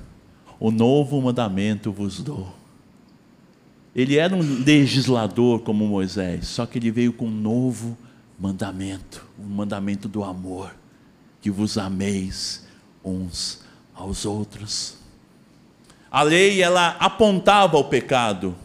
O 0.60 0.72
novo 0.72 1.22
mandamento 1.22 1.92
vos 1.92 2.22
dou. 2.22 2.54
Ele 3.96 4.18
era 4.18 4.36
um 4.36 4.42
legislador 4.42 5.62
como 5.62 5.88
Moisés, 5.88 6.48
só 6.48 6.66
que 6.66 6.78
ele 6.78 6.92
veio 6.92 7.14
com 7.14 7.26
um 7.26 7.32
novo 7.32 7.98
mandamento, 8.40 9.26
o 9.38 9.44
um 9.44 9.50
mandamento 9.50 10.08
do 10.08 10.24
amor, 10.24 10.76
que 11.42 11.50
vos 11.50 11.78
ameis 11.78 12.66
uns 13.04 13.62
aos 13.94 14.26
outros. 14.26 14.96
A 16.12 16.24
lei 16.24 16.62
ela 16.62 16.90
apontava 17.00 17.78
o 17.78 17.84
pecado, 17.84 18.56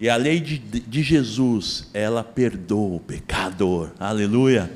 e 0.00 0.08
a 0.08 0.16
lei 0.16 0.40
de, 0.40 0.58
de 0.58 1.02
Jesus, 1.02 1.88
ela 1.94 2.24
perdoa 2.24 2.96
o 2.96 3.00
pecador. 3.00 3.92
Aleluia. 3.98 4.70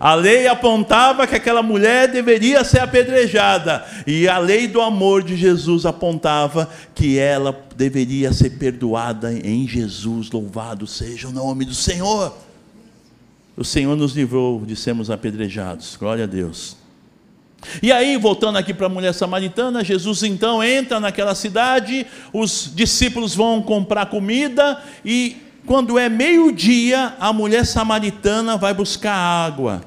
A 0.00 0.14
lei 0.14 0.46
apontava 0.46 1.26
que 1.26 1.34
aquela 1.34 1.62
mulher 1.62 2.08
deveria 2.08 2.62
ser 2.62 2.80
apedrejada, 2.80 3.84
e 4.06 4.28
a 4.28 4.38
lei 4.38 4.68
do 4.68 4.80
amor 4.80 5.22
de 5.22 5.36
Jesus 5.36 5.84
apontava 5.84 6.68
que 6.94 7.18
ela 7.18 7.66
deveria 7.74 8.32
ser 8.32 8.50
perdoada 8.50 9.32
em 9.32 9.66
Jesus. 9.66 10.30
Louvado 10.30 10.86
seja 10.86 11.28
o 11.28 11.32
nome 11.32 11.64
do 11.64 11.74
Senhor. 11.74 12.32
O 13.56 13.64
Senhor 13.64 13.96
nos 13.96 14.12
livrou 14.12 14.64
de 14.64 14.76
sermos 14.76 15.10
apedrejados. 15.10 15.96
Glória 15.96 16.24
a 16.24 16.28
Deus. 16.28 16.76
E 17.82 17.90
aí, 17.90 18.16
voltando 18.16 18.56
aqui 18.56 18.72
para 18.72 18.86
a 18.86 18.90
mulher 18.90 19.12
samaritana, 19.12 19.82
Jesus 19.82 20.22
então 20.22 20.62
entra 20.62 21.00
naquela 21.00 21.34
cidade, 21.34 22.06
os 22.32 22.70
discípulos 22.72 23.34
vão 23.34 23.60
comprar 23.60 24.06
comida 24.06 24.80
e 25.04 25.36
quando 25.66 25.98
é 25.98 26.08
meio-dia, 26.08 27.14
a 27.20 27.30
mulher 27.30 27.66
samaritana 27.66 28.56
vai 28.56 28.72
buscar 28.72 29.12
água. 29.12 29.82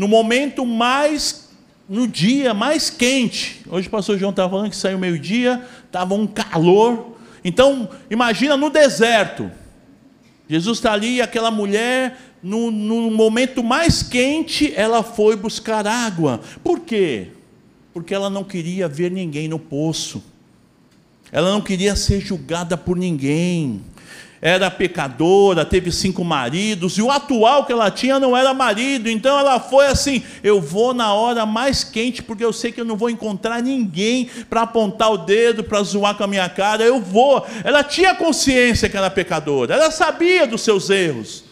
No 0.00 0.08
momento 0.08 0.64
mais, 0.64 1.50
no 1.86 2.08
dia 2.08 2.54
mais 2.54 2.88
quente. 2.88 3.60
Hoje 3.68 3.86
o 3.86 3.90
pastor 3.90 4.18
João 4.18 4.30
estava 4.30 4.48
falando 4.48 4.70
que 4.70 4.76
saiu 4.76 4.98
meio-dia, 4.98 5.62
estava 5.84 6.14
um 6.14 6.26
calor. 6.26 7.18
Então, 7.44 7.86
imagina 8.10 8.56
no 8.56 8.70
deserto. 8.70 9.50
Jesus 10.48 10.78
está 10.78 10.94
ali 10.94 11.16
e 11.16 11.20
aquela 11.20 11.50
mulher 11.50 12.16
no, 12.42 12.70
no 12.70 13.10
momento 13.10 13.62
mais 13.62 14.02
quente, 14.02 14.72
ela 14.74 15.02
foi 15.02 15.36
buscar 15.36 15.86
água. 15.86 16.40
Por 16.64 16.80
quê? 16.80 17.32
Porque 17.92 18.14
ela 18.14 18.30
não 18.30 18.42
queria 18.42 18.88
ver 18.88 19.10
ninguém 19.10 19.48
no 19.48 19.58
poço. 19.58 20.24
Ela 21.30 21.50
não 21.50 21.60
queria 21.60 21.94
ser 21.94 22.20
julgada 22.20 22.74
por 22.74 22.96
ninguém 22.96 23.82
era 24.42 24.70
pecadora, 24.70 25.66
teve 25.66 25.92
cinco 25.92 26.24
maridos, 26.24 26.96
e 26.96 27.02
o 27.02 27.10
atual 27.10 27.66
que 27.66 27.72
ela 27.72 27.90
tinha 27.90 28.18
não 28.18 28.34
era 28.34 28.54
marido, 28.54 29.10
então 29.10 29.38
ela 29.38 29.60
foi 29.60 29.86
assim: 29.86 30.22
eu 30.42 30.60
vou 30.60 30.94
na 30.94 31.12
hora 31.12 31.44
mais 31.44 31.84
quente, 31.84 32.22
porque 32.22 32.44
eu 32.44 32.52
sei 32.52 32.72
que 32.72 32.80
eu 32.80 32.84
não 32.84 32.96
vou 32.96 33.10
encontrar 33.10 33.62
ninguém 33.62 34.30
para 34.48 34.62
apontar 34.62 35.12
o 35.12 35.18
dedo, 35.18 35.62
para 35.62 35.82
zoar 35.82 36.14
com 36.14 36.24
a 36.24 36.26
minha 36.26 36.48
cara, 36.48 36.82
eu 36.82 37.00
vou. 37.00 37.46
Ela 37.62 37.84
tinha 37.84 38.14
consciência 38.14 38.88
que 38.88 38.96
era 38.96 39.10
pecadora, 39.10 39.74
ela 39.74 39.90
sabia 39.90 40.46
dos 40.46 40.62
seus 40.62 40.88
erros, 40.88 41.44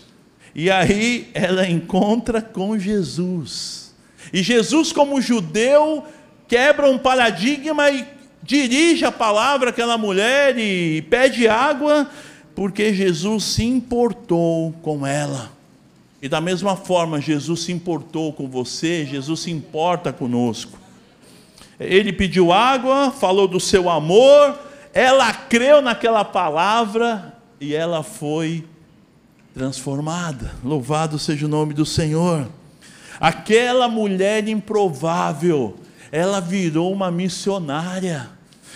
e 0.54 0.70
aí 0.70 1.28
ela 1.34 1.68
encontra 1.68 2.40
com 2.40 2.78
Jesus, 2.78 3.94
e 4.32 4.42
Jesus, 4.42 4.92
como 4.92 5.20
judeu, 5.20 6.04
quebra 6.46 6.88
um 6.88 6.96
paradigma 6.96 7.90
e 7.90 8.06
dirige 8.42 9.04
a 9.04 9.12
palavra 9.12 9.70
àquela 9.70 9.98
mulher 9.98 10.56
e 10.56 11.02
pede 11.02 11.46
água 11.46 12.08
porque 12.58 12.92
Jesus 12.92 13.44
se 13.44 13.64
importou 13.64 14.72
com 14.82 15.06
ela. 15.06 15.52
E 16.20 16.28
da 16.28 16.40
mesma 16.40 16.74
forma, 16.74 17.20
Jesus 17.20 17.60
se 17.60 17.70
importou 17.70 18.32
com 18.32 18.48
você, 18.48 19.06
Jesus 19.06 19.38
se 19.38 19.50
importa 19.52 20.12
conosco. 20.12 20.76
Ele 21.78 22.12
pediu 22.12 22.52
água, 22.52 23.12
falou 23.12 23.46
do 23.46 23.60
seu 23.60 23.88
amor, 23.88 24.58
ela 24.92 25.32
creu 25.32 25.80
naquela 25.80 26.24
palavra 26.24 27.32
e 27.60 27.76
ela 27.76 28.02
foi 28.02 28.64
transformada. 29.54 30.52
Louvado 30.64 31.16
seja 31.16 31.46
o 31.46 31.48
nome 31.48 31.72
do 31.72 31.86
Senhor. 31.86 32.48
Aquela 33.20 33.86
mulher 33.86 34.48
improvável, 34.48 35.76
ela 36.10 36.40
virou 36.40 36.92
uma 36.92 37.08
missionária. 37.08 38.28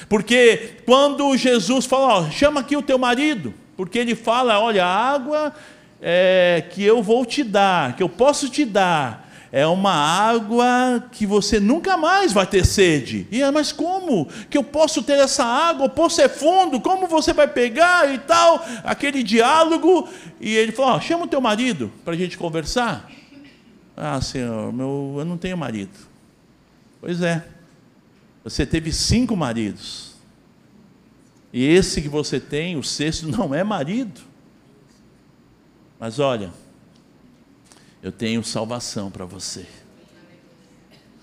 Porque 0.08 0.76
quando 0.86 1.36
Jesus 1.36 1.84
falou, 1.84 2.30
chama 2.30 2.60
aqui 2.60 2.76
o 2.76 2.82
teu 2.82 2.96
marido, 2.96 3.52
porque 3.82 3.98
ele 3.98 4.14
fala: 4.14 4.60
olha, 4.60 4.84
a 4.84 5.12
água 5.12 5.52
é, 6.00 6.64
que 6.70 6.84
eu 6.84 7.02
vou 7.02 7.26
te 7.26 7.42
dar, 7.42 7.96
que 7.96 8.02
eu 8.02 8.08
posso 8.08 8.48
te 8.48 8.64
dar, 8.64 9.28
é 9.50 9.66
uma 9.66 9.92
água 9.92 11.04
que 11.10 11.26
você 11.26 11.58
nunca 11.58 11.96
mais 11.96 12.32
vai 12.32 12.46
ter 12.46 12.64
sede. 12.64 13.26
E 13.28 13.42
mas 13.50 13.72
como 13.72 14.28
que 14.48 14.56
eu 14.56 14.62
posso 14.62 15.02
ter 15.02 15.18
essa 15.18 15.44
água? 15.44 15.86
O 15.86 15.90
poço 15.90 16.20
é 16.20 16.28
fundo, 16.28 16.80
como 16.80 17.08
você 17.08 17.32
vai 17.32 17.48
pegar 17.48 18.14
e 18.14 18.18
tal? 18.18 18.64
Aquele 18.84 19.20
diálogo. 19.20 20.08
E 20.40 20.54
ele 20.54 20.70
falou: 20.70 20.96
oh, 20.96 21.00
chama 21.00 21.24
o 21.24 21.28
teu 21.28 21.40
marido 21.40 21.90
para 22.04 22.14
a 22.14 22.16
gente 22.16 22.38
conversar. 22.38 23.10
Ah, 23.96 24.20
senhor, 24.20 24.72
meu, 24.72 25.16
eu 25.18 25.24
não 25.24 25.36
tenho 25.36 25.56
marido. 25.56 25.98
Pois 27.00 27.20
é, 27.20 27.44
você 28.44 28.64
teve 28.64 28.92
cinco 28.92 29.36
maridos. 29.36 30.11
E 31.52 31.64
esse 31.64 32.00
que 32.00 32.08
você 32.08 32.40
tem, 32.40 32.76
o 32.76 32.82
sexto, 32.82 33.28
não 33.28 33.54
é 33.54 33.62
marido. 33.62 34.20
Mas 36.00 36.18
olha, 36.18 36.50
eu 38.02 38.10
tenho 38.10 38.42
salvação 38.42 39.10
para 39.10 39.24
você. 39.24 39.66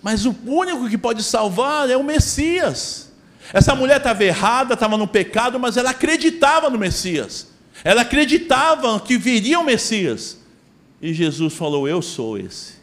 Mas 0.01 0.25
o 0.25 0.35
único 0.45 0.89
que 0.89 0.97
pode 0.97 1.23
salvar 1.23 1.89
é 1.89 1.97
o 1.97 2.03
Messias. 2.03 3.11
Essa 3.51 3.75
mulher 3.75 3.97
estava 3.97 4.23
errada, 4.23 4.75
estava 4.75 4.95
no 4.95 5.07
pecado, 5.07 5.59
mas 5.59 5.75
ela 5.75 5.89
acreditava 5.89 6.69
no 6.69 6.77
Messias. 6.77 7.47
Ela 7.83 8.01
acreditava 8.01 8.99
que 8.99 9.17
viria 9.17 9.59
o 9.59 9.65
Messias. 9.65 10.37
E 11.01 11.13
Jesus 11.13 11.53
falou: 11.53 11.87
Eu 11.87 12.01
sou 12.01 12.37
esse. 12.37 12.78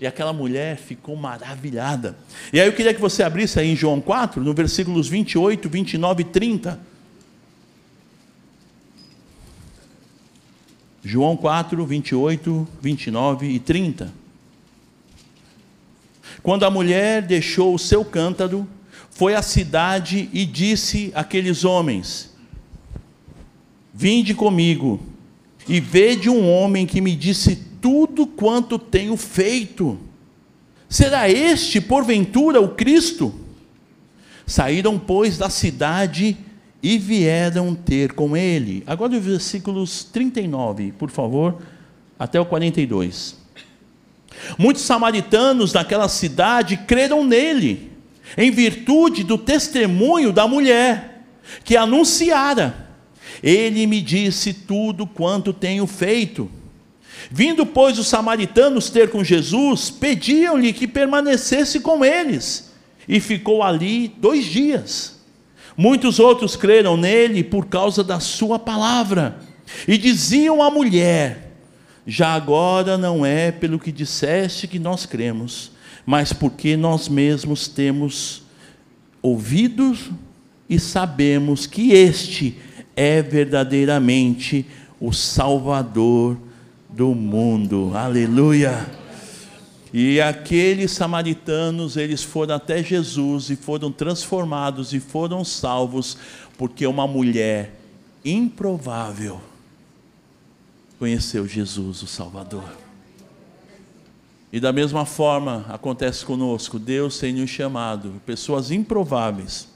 E 0.00 0.06
aquela 0.06 0.32
mulher 0.32 0.78
ficou 0.78 1.14
maravilhada. 1.14 2.16
E 2.52 2.58
aí 2.58 2.66
eu 2.66 2.72
queria 2.72 2.94
que 2.94 3.00
você 3.00 3.22
abrisse 3.22 3.60
aí 3.60 3.70
em 3.70 3.76
João 3.76 4.00
4, 4.00 4.42
no 4.42 4.54
versículos 4.54 5.08
28, 5.08 5.68
29 5.68 6.22
e 6.22 6.24
30. 6.24 6.80
João 11.04 11.36
4, 11.36 11.84
28, 11.84 12.68
29 12.80 13.46
e 13.46 13.58
30. 13.58 14.12
Quando 16.42 16.64
a 16.64 16.70
mulher 16.70 17.20
deixou 17.20 17.74
o 17.74 17.78
seu 17.78 18.02
cântaro, 18.02 18.66
foi 19.10 19.34
à 19.34 19.42
cidade 19.42 20.30
e 20.32 20.46
disse 20.46 21.12
àqueles 21.14 21.64
homens: 21.64 22.34
Vinde 23.92 24.34
comigo 24.34 24.98
e 25.68 25.78
vede 25.78 26.30
um 26.30 26.48
homem 26.50 26.86
que 26.86 27.02
me 27.02 27.14
disse 27.14 27.69
tudo 27.80 28.26
quanto 28.26 28.78
tenho 28.78 29.16
feito. 29.16 29.98
Será 30.88 31.28
este, 31.28 31.80
porventura, 31.80 32.60
o 32.60 32.70
Cristo? 32.70 33.32
Saíram, 34.46 34.98
pois, 34.98 35.38
da 35.38 35.48
cidade 35.48 36.36
e 36.82 36.98
vieram 36.98 37.74
ter 37.74 38.12
com 38.12 38.36
ele. 38.36 38.82
Agora, 38.86 39.12
os 39.16 39.24
versículos 39.24 40.04
39, 40.04 40.92
por 40.92 41.10
favor, 41.10 41.62
até 42.18 42.40
o 42.40 42.46
42. 42.46 43.36
Muitos 44.58 44.82
samaritanos 44.82 45.72
daquela 45.72 46.08
cidade 46.08 46.76
creram 46.76 47.24
nele, 47.24 47.92
em 48.36 48.50
virtude 48.50 49.22
do 49.22 49.36
testemunho 49.36 50.32
da 50.32 50.46
mulher, 50.48 51.24
que 51.64 51.76
anunciara. 51.76 52.88
Ele 53.42 53.86
me 53.86 54.00
disse 54.00 54.52
tudo 54.52 55.06
quanto 55.06 55.52
tenho 55.52 55.86
feito. 55.86 56.50
Vindo, 57.28 57.66
pois, 57.66 57.98
os 57.98 58.06
samaritanos 58.06 58.88
ter 58.88 59.10
com 59.10 59.24
Jesus, 59.24 59.90
pediam-lhe 59.90 60.72
que 60.72 60.86
permanecesse 60.86 61.80
com 61.80 62.04
eles, 62.04 62.72
e 63.08 63.18
ficou 63.18 63.62
ali 63.62 64.08
dois 64.18 64.44
dias. 64.44 65.18
Muitos 65.76 66.18
outros 66.18 66.56
creram 66.56 66.96
nele 66.96 67.42
por 67.42 67.66
causa 67.66 68.04
da 68.04 68.20
sua 68.20 68.58
palavra, 68.58 69.40
e 69.86 69.98
diziam 69.98 70.62
à 70.62 70.70
mulher: 70.70 71.52
Já 72.06 72.34
agora 72.34 72.96
não 72.96 73.26
é 73.26 73.50
pelo 73.50 73.78
que 73.78 73.92
disseste 73.92 74.68
que 74.68 74.78
nós 74.78 75.06
cremos, 75.06 75.72
mas 76.06 76.32
porque 76.32 76.76
nós 76.76 77.08
mesmos 77.08 77.68
temos 77.68 78.42
ouvido 79.22 79.96
e 80.68 80.78
sabemos 80.78 81.66
que 81.66 81.92
este 81.92 82.56
é 82.96 83.22
verdadeiramente 83.22 84.66
o 85.00 85.12
Salvador 85.12 86.36
do 86.92 87.14
mundo. 87.14 87.92
Aleluia! 87.94 88.90
E 89.92 90.20
aqueles 90.20 90.92
samaritanos, 90.92 91.96
eles 91.96 92.22
foram 92.22 92.54
até 92.54 92.82
Jesus 92.82 93.50
e 93.50 93.56
foram 93.56 93.90
transformados 93.90 94.92
e 94.92 95.00
foram 95.00 95.44
salvos, 95.44 96.16
porque 96.56 96.86
uma 96.86 97.06
mulher 97.06 97.80
improvável 98.24 99.40
conheceu 100.98 101.48
Jesus, 101.48 102.02
o 102.02 102.06
Salvador. 102.06 102.70
E 104.52 104.60
da 104.60 104.72
mesma 104.72 105.06
forma 105.06 105.64
acontece 105.68 106.24
conosco, 106.24 106.78
Deus 106.78 107.18
tem 107.18 107.32
nos 107.32 107.48
chamado, 107.48 108.20
pessoas 108.26 108.70
improváveis. 108.70 109.68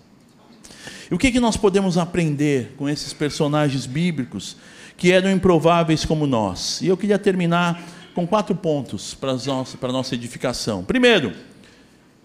E 1.10 1.14
o 1.14 1.18
que, 1.18 1.32
que 1.32 1.40
nós 1.40 1.56
podemos 1.56 1.96
aprender 1.96 2.74
com 2.76 2.88
esses 2.88 3.12
personagens 3.12 3.86
bíblicos? 3.86 4.56
Que 4.96 5.12
eram 5.12 5.30
improváveis 5.30 6.04
como 6.04 6.26
nós. 6.26 6.80
E 6.80 6.88
eu 6.88 6.96
queria 6.96 7.18
terminar 7.18 7.82
com 8.14 8.26
quatro 8.26 8.54
pontos 8.54 9.14
para, 9.14 9.32
a 9.32 9.92
nossa 9.92 10.14
edificação. 10.14 10.84
Primeiro, 10.84 11.32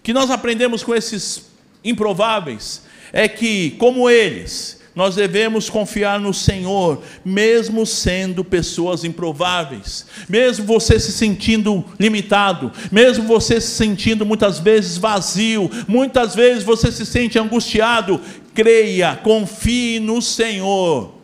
que 0.04 0.14
nós 0.14 0.30
aprendemos 0.30 0.84
com 0.84 0.94
esses 0.94 1.50
improváveis 1.84 2.84
é 3.12 3.28
que, 3.28 3.72
como 3.72 4.10
eles, 4.10 4.80
nós 4.96 5.16
devemos 5.16 5.70
confiar 5.70 6.20
no 6.20 6.34
Senhor, 6.34 7.02
mesmo 7.24 7.86
sendo 7.86 8.44
pessoas 8.44 9.04
improváveis, 9.04 10.06
mesmo 10.28 10.66
você 10.66 11.00
se 11.00 11.12
sentindo 11.12 11.86
limitado, 12.00 12.72
mesmo 12.92 13.26
você 13.26 13.60
se 13.62 13.72
sentindo 13.72 14.26
muitas 14.26 14.60
vezes 14.60 14.98
vazio, 14.98 15.72
muitas 15.88 16.36
vezes 16.36 16.64
você 16.64 16.92
se 16.92 17.06
sente 17.06 17.40
angustiado, 17.40 18.20
creia, 18.54 19.16
confie 19.16 20.00
no 20.00 20.22
Senhor 20.22 21.19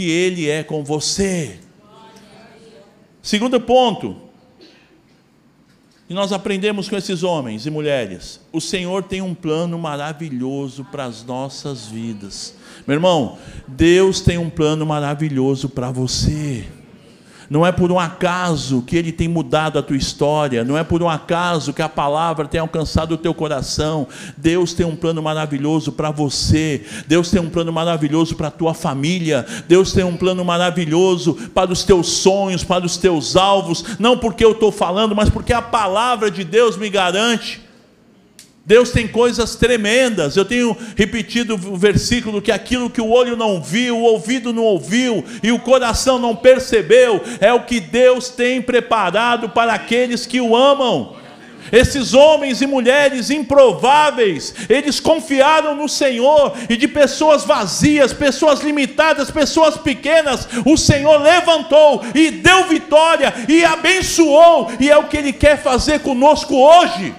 que 0.00 0.08
Ele 0.08 0.48
é 0.48 0.62
com 0.62 0.82
você. 0.82 1.58
Segundo 3.20 3.60
ponto, 3.60 4.16
que 6.08 6.14
nós 6.14 6.32
aprendemos 6.32 6.88
com 6.88 6.96
esses 6.96 7.22
homens 7.22 7.66
e 7.66 7.70
mulheres: 7.70 8.40
o 8.50 8.62
Senhor 8.62 9.02
tem 9.02 9.20
um 9.20 9.34
plano 9.34 9.78
maravilhoso 9.78 10.86
para 10.90 11.04
as 11.04 11.22
nossas 11.22 11.84
vidas. 11.84 12.54
Meu 12.86 12.94
irmão, 12.94 13.36
Deus 13.68 14.22
tem 14.22 14.38
um 14.38 14.48
plano 14.48 14.86
maravilhoso 14.86 15.68
para 15.68 15.90
você. 15.90 16.66
Não 17.50 17.66
é 17.66 17.72
por 17.72 17.90
um 17.90 17.98
acaso 17.98 18.80
que 18.80 18.96
Ele 18.96 19.10
tem 19.10 19.26
mudado 19.26 19.76
a 19.76 19.82
tua 19.82 19.96
história, 19.96 20.62
não 20.62 20.78
é 20.78 20.84
por 20.84 21.02
um 21.02 21.08
acaso 21.08 21.72
que 21.72 21.82
a 21.82 21.88
palavra 21.88 22.46
tem 22.46 22.60
alcançado 22.60 23.14
o 23.14 23.18
teu 23.18 23.34
coração. 23.34 24.06
Deus 24.36 24.72
tem 24.72 24.86
um 24.86 24.94
plano 24.94 25.20
maravilhoso 25.20 25.90
para 25.90 26.12
você, 26.12 26.84
Deus 27.08 27.28
tem 27.28 27.40
um 27.40 27.50
plano 27.50 27.72
maravilhoso 27.72 28.36
para 28.36 28.46
a 28.46 28.52
tua 28.52 28.72
família, 28.72 29.44
Deus 29.66 29.92
tem 29.92 30.04
um 30.04 30.16
plano 30.16 30.44
maravilhoso 30.44 31.34
para 31.52 31.72
os 31.72 31.82
teus 31.82 32.06
sonhos, 32.06 32.62
para 32.62 32.86
os 32.86 32.96
teus 32.96 33.34
alvos, 33.34 33.98
não 33.98 34.16
porque 34.16 34.44
eu 34.44 34.52
estou 34.52 34.70
falando, 34.70 35.16
mas 35.16 35.28
porque 35.28 35.52
a 35.52 35.60
palavra 35.60 36.30
de 36.30 36.44
Deus 36.44 36.76
me 36.76 36.88
garante. 36.88 37.68
Deus 38.70 38.92
tem 38.92 39.08
coisas 39.08 39.56
tremendas. 39.56 40.36
Eu 40.36 40.44
tenho 40.44 40.76
repetido 40.94 41.54
o 41.54 41.76
versículo 41.76 42.40
que 42.40 42.52
aquilo 42.52 42.88
que 42.88 43.00
o 43.00 43.10
olho 43.10 43.36
não 43.36 43.60
viu, 43.60 43.98
o 43.98 44.02
ouvido 44.02 44.52
não 44.52 44.62
ouviu 44.62 45.24
e 45.42 45.50
o 45.50 45.58
coração 45.58 46.20
não 46.20 46.36
percebeu, 46.36 47.20
é 47.40 47.52
o 47.52 47.64
que 47.64 47.80
Deus 47.80 48.28
tem 48.28 48.62
preparado 48.62 49.48
para 49.48 49.72
aqueles 49.72 50.24
que 50.24 50.40
o 50.40 50.54
amam. 50.54 51.16
Esses 51.72 52.14
homens 52.14 52.62
e 52.62 52.66
mulheres 52.66 53.28
improváveis, 53.28 54.54
eles 54.68 55.00
confiaram 55.00 55.74
no 55.74 55.88
Senhor, 55.88 56.56
e 56.68 56.76
de 56.76 56.86
pessoas 56.86 57.42
vazias, 57.42 58.12
pessoas 58.12 58.60
limitadas, 58.60 59.32
pessoas 59.32 59.76
pequenas, 59.78 60.48
o 60.64 60.76
Senhor 60.76 61.20
levantou 61.20 62.04
e 62.14 62.30
deu 62.30 62.68
vitória 62.68 63.34
e 63.48 63.64
abençoou, 63.64 64.70
e 64.78 64.88
é 64.88 64.96
o 64.96 65.08
que 65.08 65.16
Ele 65.16 65.32
quer 65.32 65.60
fazer 65.60 65.98
conosco 65.98 66.54
hoje 66.54 67.12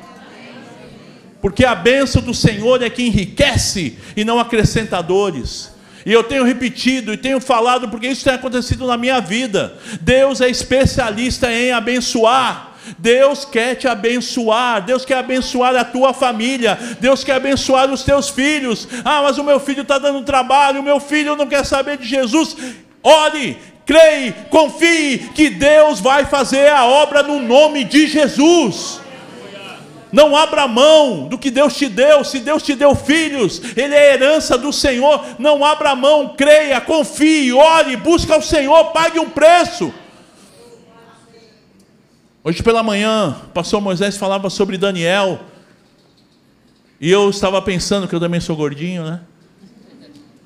porque 1.42 1.66
a 1.66 1.74
bênção 1.74 2.22
do 2.22 2.34
Senhor 2.34 2.82
é 2.84 2.90
que 2.90 3.04
enriquece 3.04 3.98
e 4.16 4.24
não 4.24 4.40
acrescenta 4.40 5.02
dores. 5.02 5.72
E 6.06 6.12
eu 6.12 6.24
tenho 6.24 6.44
repetido 6.44 7.14
e 7.14 7.18
tenho 7.18 7.40
falado 7.40 7.90
porque 7.90 8.08
isso 8.08 8.24
tem 8.24 8.34
acontecido 8.34 8.88
na 8.88 8.98
minha 8.98 9.20
vida. 9.20 9.78
Deus 10.02 10.42
é 10.42 10.50
especialista 10.50 11.52
em 11.52 11.72
abençoar. 11.72 12.72
Deus 12.98 13.46
quer 13.46 13.76
te 13.76 13.88
abençoar, 13.88 14.84
Deus 14.84 15.06
quer 15.06 15.18
abençoar 15.20 15.76
a 15.76 15.86
tua 15.86 16.14
família, 16.14 16.78
Deus 17.00 17.24
quer 17.24 17.36
abençoar 17.36 17.92
os 17.92 18.04
teus 18.04 18.30
filhos. 18.30 18.88
Ah, 19.06 19.22
mas 19.22 19.38
o 19.38 19.44
meu 19.44 19.60
filho 19.60 19.84
está 19.84 20.00
dando 20.00 20.24
trabalho, 20.24 20.80
o 20.80 20.84
meu 20.84 21.00
filho 21.00 21.36
não 21.36 21.46
quer 21.46 21.64
saber 21.64 21.98
de 21.98 22.08
Jesus. 22.08 22.58
Ore, 23.04 23.56
creia, 23.86 24.34
confie 24.50 25.30
que 25.36 25.50
Deus 25.50 26.00
vai 26.00 26.26
fazer 26.26 26.70
a 26.70 26.86
obra 26.86 27.22
no 27.22 27.40
nome 27.40 27.84
de 27.84 28.08
Jesus. 28.08 29.00
Não 30.12 30.36
abra 30.36 30.68
mão 30.68 31.28
do 31.28 31.38
que 31.38 31.50
Deus 31.50 31.76
te 31.76 31.88
deu. 31.88 32.24
Se 32.24 32.40
Deus 32.40 32.62
te 32.62 32.76
deu 32.76 32.94
filhos, 32.94 33.62
Ele 33.78 33.96
é 33.96 34.14
herança 34.14 34.58
do 34.58 34.74
Senhor. 34.74 35.24
Não 35.40 35.64
abra 35.64 35.96
mão, 35.96 36.36
creia, 36.36 36.82
confie, 36.82 37.54
ore, 37.54 37.96
busque 37.96 38.32
ao 38.32 38.42
Senhor, 38.42 38.92
pague 38.92 39.20
um 39.20 39.30
preço. 39.30 39.94
Hoje 42.44 42.62
pela 42.62 42.84
manhã, 42.84 43.38
o 43.46 43.50
pastor 43.50 43.80
Moisés 43.80 44.18
falava 44.18 44.50
sobre 44.50 44.78
Daniel. 44.78 45.40
E 47.00 47.10
eu 47.10 47.30
estava 47.30 47.62
pensando, 47.62 48.08
que 48.08 48.14
eu 48.14 48.20
também 48.20 48.42
sou 48.42 48.56
gordinho, 48.56 49.04
né? 49.04 49.22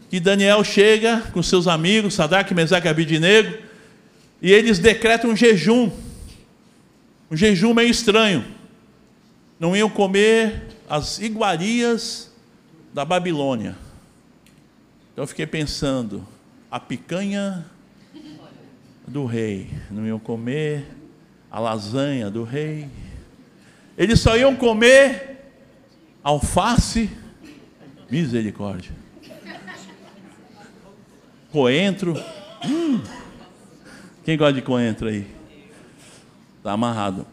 Que 0.10 0.19
Daniel 0.19 0.63
chega 0.63 1.23
com 1.34 1.41
seus 1.41 1.67
amigos, 1.67 2.13
Sadraque, 2.13 2.54
Mesaque 2.54 2.88
e 2.88 2.89
Abidinego, 2.89 3.58
e 4.41 4.51
eles 4.51 4.78
decretam 4.78 5.32
um 5.32 5.36
jejum. 5.36 5.89
Um 7.32 7.36
jejum 7.36 7.73
meio 7.73 7.89
estranho 7.89 8.55
não 9.60 9.76
iam 9.76 9.89
comer 9.89 10.68
as 10.89 11.20
iguarias 11.20 12.32
da 12.94 13.06
Babilônia. 13.06 13.76
Então 15.12 15.24
eu 15.24 15.28
fiquei 15.28 15.46
pensando, 15.46 16.28
a 16.70 16.80
picanha 16.80 17.65
do 19.08 19.26
rei, 19.26 19.70
não 19.89 20.06
iam 20.06 20.20
comer 20.20 20.86
a 21.50 21.60
lasanha 21.60 22.30
do 22.30 22.44
rei. 22.44 22.89
Eles 23.98 24.20
só 24.20 24.36
iam 24.38 24.56
comer 24.56 25.39
alface, 26.22 27.10
misericórdia. 28.10 28.91
Coentro. 31.52 32.13
Hum. 32.65 33.02
Quem 34.26 34.38
gosta 34.38 34.54
de 34.54 34.62
coentro 34.62 35.08
aí? 35.08 35.26
Está 36.58 36.74
amarrado. 36.74 37.26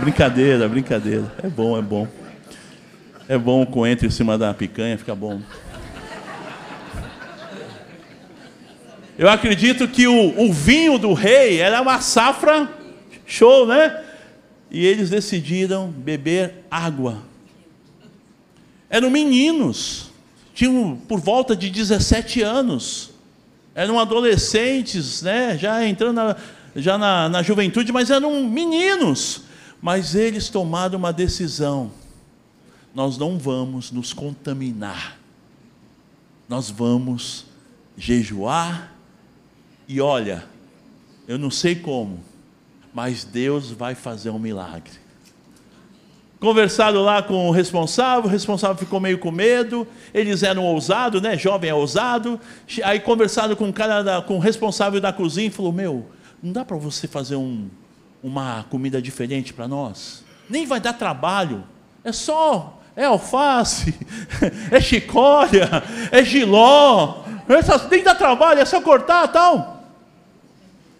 Brincadeira, 0.00 0.68
brincadeira. 0.68 1.32
É 1.42 1.48
bom, 1.48 1.78
é 1.78 1.82
bom. 1.82 2.08
É 3.28 3.38
bom 3.38 3.62
o 3.62 3.66
coentro 3.66 4.06
em 4.06 4.10
cima 4.10 4.36
da 4.36 4.52
picanha, 4.52 4.98
fica 4.98 5.14
bom. 5.14 5.40
Eu 9.18 9.28
acredito 9.28 9.86
que 9.86 10.06
o, 10.06 10.40
o 10.40 10.52
vinho 10.52 10.98
do 10.98 11.12
rei 11.12 11.60
era 11.60 11.80
uma 11.80 12.00
safra 12.00 12.68
show, 13.26 13.66
né? 13.66 14.02
E 14.70 14.84
eles 14.84 15.10
decidiram 15.10 15.88
beber 15.88 16.64
água. 16.70 17.22
Eram 18.88 19.10
meninos, 19.10 20.10
tinham 20.54 20.96
por 21.08 21.20
volta 21.20 21.54
de 21.54 21.70
17 21.70 22.42
anos. 22.42 23.10
Eram 23.74 23.98
adolescentes, 23.98 25.22
né? 25.22 25.56
Já 25.58 25.86
entrando 25.86 26.16
na, 26.16 26.36
já 26.74 26.98
na, 26.98 27.28
na 27.28 27.42
juventude, 27.42 27.92
mas 27.92 28.10
eram 28.10 28.44
meninos. 28.44 29.42
Mas 29.82 30.14
eles 30.14 30.48
tomaram 30.48 30.96
uma 30.96 31.12
decisão: 31.12 31.90
nós 32.94 33.18
não 33.18 33.36
vamos 33.36 33.90
nos 33.90 34.12
contaminar, 34.12 35.18
nós 36.48 36.70
vamos 36.70 37.46
jejuar, 37.96 38.94
e 39.88 40.00
olha, 40.00 40.44
eu 41.26 41.36
não 41.36 41.50
sei 41.50 41.74
como, 41.74 42.20
mas 42.94 43.24
Deus 43.24 43.72
vai 43.72 43.96
fazer 43.96 44.30
um 44.30 44.38
milagre. 44.38 45.02
Conversado 46.38 47.00
lá 47.00 47.22
com 47.22 47.48
o 47.48 47.52
responsável, 47.52 48.24
o 48.24 48.32
responsável 48.32 48.76
ficou 48.76 48.98
meio 48.98 49.18
com 49.18 49.30
medo, 49.30 49.86
eles 50.12 50.42
eram 50.42 50.64
ousados, 50.64 51.22
né? 51.22 51.36
Jovem 51.36 51.70
é 51.70 51.74
ousado. 51.74 52.40
Aí 52.82 52.98
conversado 52.98 53.56
com 53.56 53.68
o 53.68 53.72
cara, 53.72 54.02
da, 54.02 54.22
com 54.22 54.36
o 54.36 54.40
responsável 54.40 55.00
da 55.00 55.12
cozinha, 55.12 55.50
falou: 55.52 55.72
Meu, 55.72 56.06
não 56.42 56.52
dá 56.52 56.64
para 56.64 56.76
você 56.76 57.06
fazer 57.06 57.36
um, 57.36 57.68
uma 58.22 58.64
comida 58.70 59.00
diferente 59.00 59.52
para 59.52 59.66
nós? 59.66 60.24
Nem 60.48 60.66
vai 60.66 60.80
dar 60.80 60.92
trabalho. 60.92 61.64
É 62.04 62.12
só, 62.12 62.80
é 62.94 63.04
alface, 63.04 63.94
é 64.70 64.80
chicória, 64.80 65.68
é 66.10 66.24
giló. 66.24 67.24
Essas, 67.48 67.88
nem 67.88 68.02
dá 68.02 68.14
trabalho, 68.14 68.60
é 68.60 68.64
só 68.64 68.80
cortar 68.80 69.28
tal. 69.28 69.84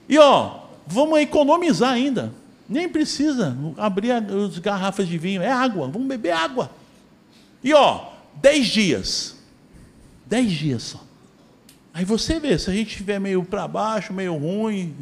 E 0.09 0.19
ó, 0.19 0.61
vamos 0.87 1.19
economizar 1.21 1.93
ainda. 1.93 2.33
Nem 2.69 2.89
precisa 2.89 3.57
abrir 3.77 4.13
as 4.13 4.59
garrafas 4.59 5.07
de 5.07 5.19
vinho, 5.19 5.43
é 5.43 5.51
água, 5.51 5.89
vamos 5.89 6.09
beber 6.09 6.33
água. 6.33 6.71
E 7.63 7.75
ó, 7.75 8.13
dez 8.35 8.67
dias. 8.67 9.37
Dez 10.27 10.51
dias 10.51 10.83
só. 10.83 11.01
Aí 11.95 12.05
você 12.05 12.41
vê, 12.41 12.59
se 12.59 12.71
a 12.71 12.73
gente 12.73 12.89
estiver 12.89 13.21
meio 13.21 13.45
para 13.45 13.69
baixo, 13.69 14.15
meio 14.15 14.35
ruim, 14.35 14.97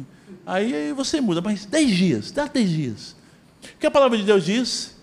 Aí 0.45 0.91
você 0.93 1.21
muda, 1.21 1.41
mas 1.41 1.65
dez 1.65 1.91
dias, 1.91 2.31
dá 2.31 2.45
dez 2.45 2.69
dias. 2.69 3.15
O 3.63 3.77
que 3.79 3.85
a 3.85 3.91
palavra 3.91 4.17
de 4.17 4.23
Deus 4.23 4.45
diz? 4.45 4.95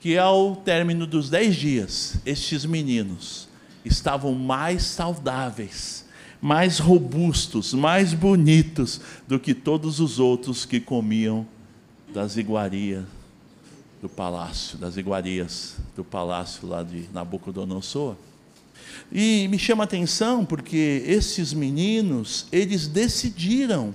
Que 0.00 0.18
ao 0.18 0.56
término 0.56 1.06
dos 1.06 1.30
dez 1.30 1.54
dias, 1.54 2.16
estes 2.26 2.64
meninos 2.64 3.48
estavam 3.84 4.34
mais 4.34 4.82
saudáveis, 4.82 6.04
mais 6.40 6.78
robustos, 6.78 7.72
mais 7.72 8.12
bonitos 8.12 9.00
do 9.26 9.38
que 9.38 9.54
todos 9.54 10.00
os 10.00 10.18
outros 10.18 10.64
que 10.64 10.80
comiam 10.80 11.46
das 12.12 12.36
iguarias 12.36 13.04
do 14.00 14.08
palácio, 14.08 14.76
das 14.76 14.96
iguarias 14.96 15.76
do 15.94 16.02
palácio 16.02 16.66
lá 16.66 16.82
de 16.82 17.08
Nabucodonosor. 17.12 18.16
E 19.10 19.46
me 19.48 19.58
chama 19.58 19.84
a 19.84 19.86
atenção 19.86 20.44
porque 20.44 21.04
esses 21.06 21.52
meninos, 21.52 22.46
eles 22.50 22.88
decidiram 22.88 23.94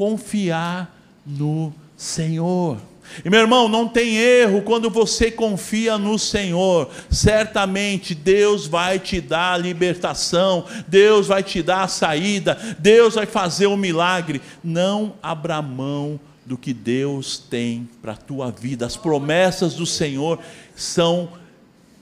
confiar 0.00 0.98
no 1.26 1.74
Senhor. 1.94 2.78
E 3.22 3.28
meu 3.28 3.40
irmão, 3.40 3.68
não 3.68 3.86
tem 3.86 4.16
erro 4.16 4.62
quando 4.62 4.88
você 4.88 5.30
confia 5.30 5.98
no 5.98 6.18
Senhor. 6.18 6.88
Certamente 7.10 8.14
Deus 8.14 8.66
vai 8.66 8.98
te 8.98 9.20
dar 9.20 9.52
a 9.52 9.58
libertação, 9.58 10.64
Deus 10.88 11.26
vai 11.26 11.42
te 11.42 11.62
dar 11.62 11.82
a 11.82 11.88
saída, 11.88 12.56
Deus 12.78 13.16
vai 13.16 13.26
fazer 13.26 13.66
um 13.66 13.76
milagre. 13.76 14.40
Não 14.64 15.12
abra 15.22 15.60
mão 15.60 16.18
do 16.46 16.56
que 16.56 16.72
Deus 16.72 17.36
tem 17.36 17.86
para 18.00 18.12
a 18.12 18.16
tua 18.16 18.50
vida. 18.50 18.86
As 18.86 18.96
promessas 18.96 19.74
do 19.74 19.84
Senhor 19.84 20.38
são 20.74 21.28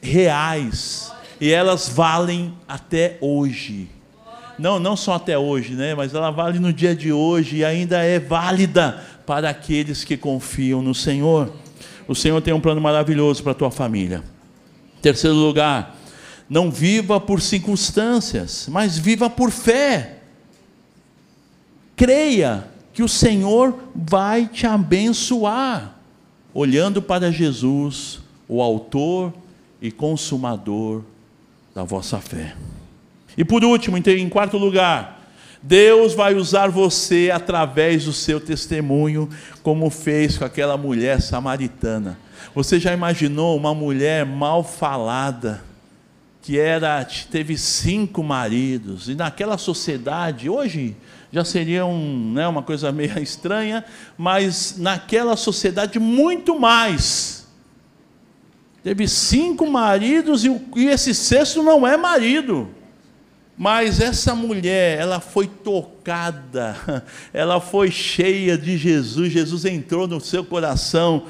reais 0.01 1.13
e 1.41 1.51
elas 1.51 1.89
valem 1.89 2.55
até 2.69 3.19
hoje 3.21 3.98
não, 4.59 4.79
não 4.79 4.97
só 4.97 5.15
até 5.15 5.39
hoje, 5.39 5.75
né? 5.75 5.95
mas 5.95 6.13
ela 6.13 6.31
vale 6.31 6.59
no 6.59 6.73
dia 6.73 6.95
de 6.95 7.13
hoje 7.13 7.59
e 7.59 7.65
ainda 7.65 8.03
é 8.03 8.19
válida 8.19 9.05
para 9.25 9.49
aqueles 9.51 10.05
que 10.05 10.17
confiam 10.17 10.83
no 10.83 10.95
Senhor. 10.95 11.53
O 12.09 12.15
Senhor 12.15 12.41
tem 12.41 12.53
um 12.53 12.61
plano 12.61 12.81
maravilhoso 12.81 13.43
para 13.43 13.53
a 13.53 13.55
tua 13.55 13.71
família. 13.71 14.23
Terceiro 15.01 15.37
lugar, 15.37 15.97
não 16.49 16.71
viva 16.71 17.21
por 17.21 17.41
circunstâncias, 17.41 18.67
mas 18.71 18.99
viva 18.99 19.29
por 19.29 19.51
fé. 19.51 20.19
Creia 21.95 22.67
que 22.93 23.03
o 23.03 23.09
Senhor 23.09 23.79
vai 23.95 24.47
te 24.47 24.67
abençoar, 24.67 25.97
olhando 26.55 27.03
para 27.03 27.31
Jesus, 27.31 28.21
o 28.49 28.63
Autor 28.63 29.33
e 29.81 29.93
Consumador 29.93 31.03
da 31.75 31.85
vossa 31.85 32.19
fé. 32.19 32.57
E 33.39 33.45
por 33.45 33.63
último, 33.63 33.97
em 33.97 34.29
quarto 34.29 34.59
lugar, 34.59 35.23
Deus 35.63 36.13
vai 36.13 36.35
usar 36.35 36.71
você 36.71 37.31
através 37.33 38.05
do 38.05 38.13
seu 38.13 38.41
testemunho, 38.41 39.31
como 39.63 39.89
fez 39.91 40.37
com 40.37 40.45
aquela 40.45 40.77
mulher 40.77 41.23
samaritana. 41.23 42.19
Você 42.53 42.81
já 42.81 42.93
imaginou 42.93 43.57
uma 43.57 43.73
mulher 43.73 44.27
mal 44.27 44.65
falada, 44.65 45.63
que 46.43 46.59
era 46.59 47.07
teve 47.31 47.57
cinco 47.57 48.25
maridos, 48.25 49.09
e 49.09 49.15
naquela 49.15 49.57
sociedade, 49.57 50.51
hoje 50.51 50.97
já 51.31 51.45
seria 51.45 51.87
um, 51.87 52.33
né, 52.33 52.49
uma 52.49 52.65
coisa 52.65 52.91
meio 52.91 53.17
estranha, 53.23 53.85
mas 54.17 54.75
naquela 54.77 55.37
sociedade 55.37 56.01
muito 56.01 56.59
mais. 56.59 57.47
Teve 58.83 59.07
cinco 59.07 59.71
maridos 59.71 60.45
e, 60.45 60.61
e 60.75 60.87
esse 60.87 61.15
sexto 61.15 61.63
não 61.63 61.87
é 61.87 61.97
marido. 61.97 62.77
Mas 63.59 64.01
essa 64.01 64.37
mulher, 64.37 65.01
ela 65.01 65.19
foi 65.19 65.49
tocada, 65.49 67.05
ela 67.35 67.61
foi 67.61 67.91
cheia 67.91 68.57
de 68.57 68.79
Jesus, 68.79 69.33
Jesus 69.33 69.65
entrou 69.65 70.07
no 70.07 70.21
seu 70.21 70.45
coração 70.45 71.27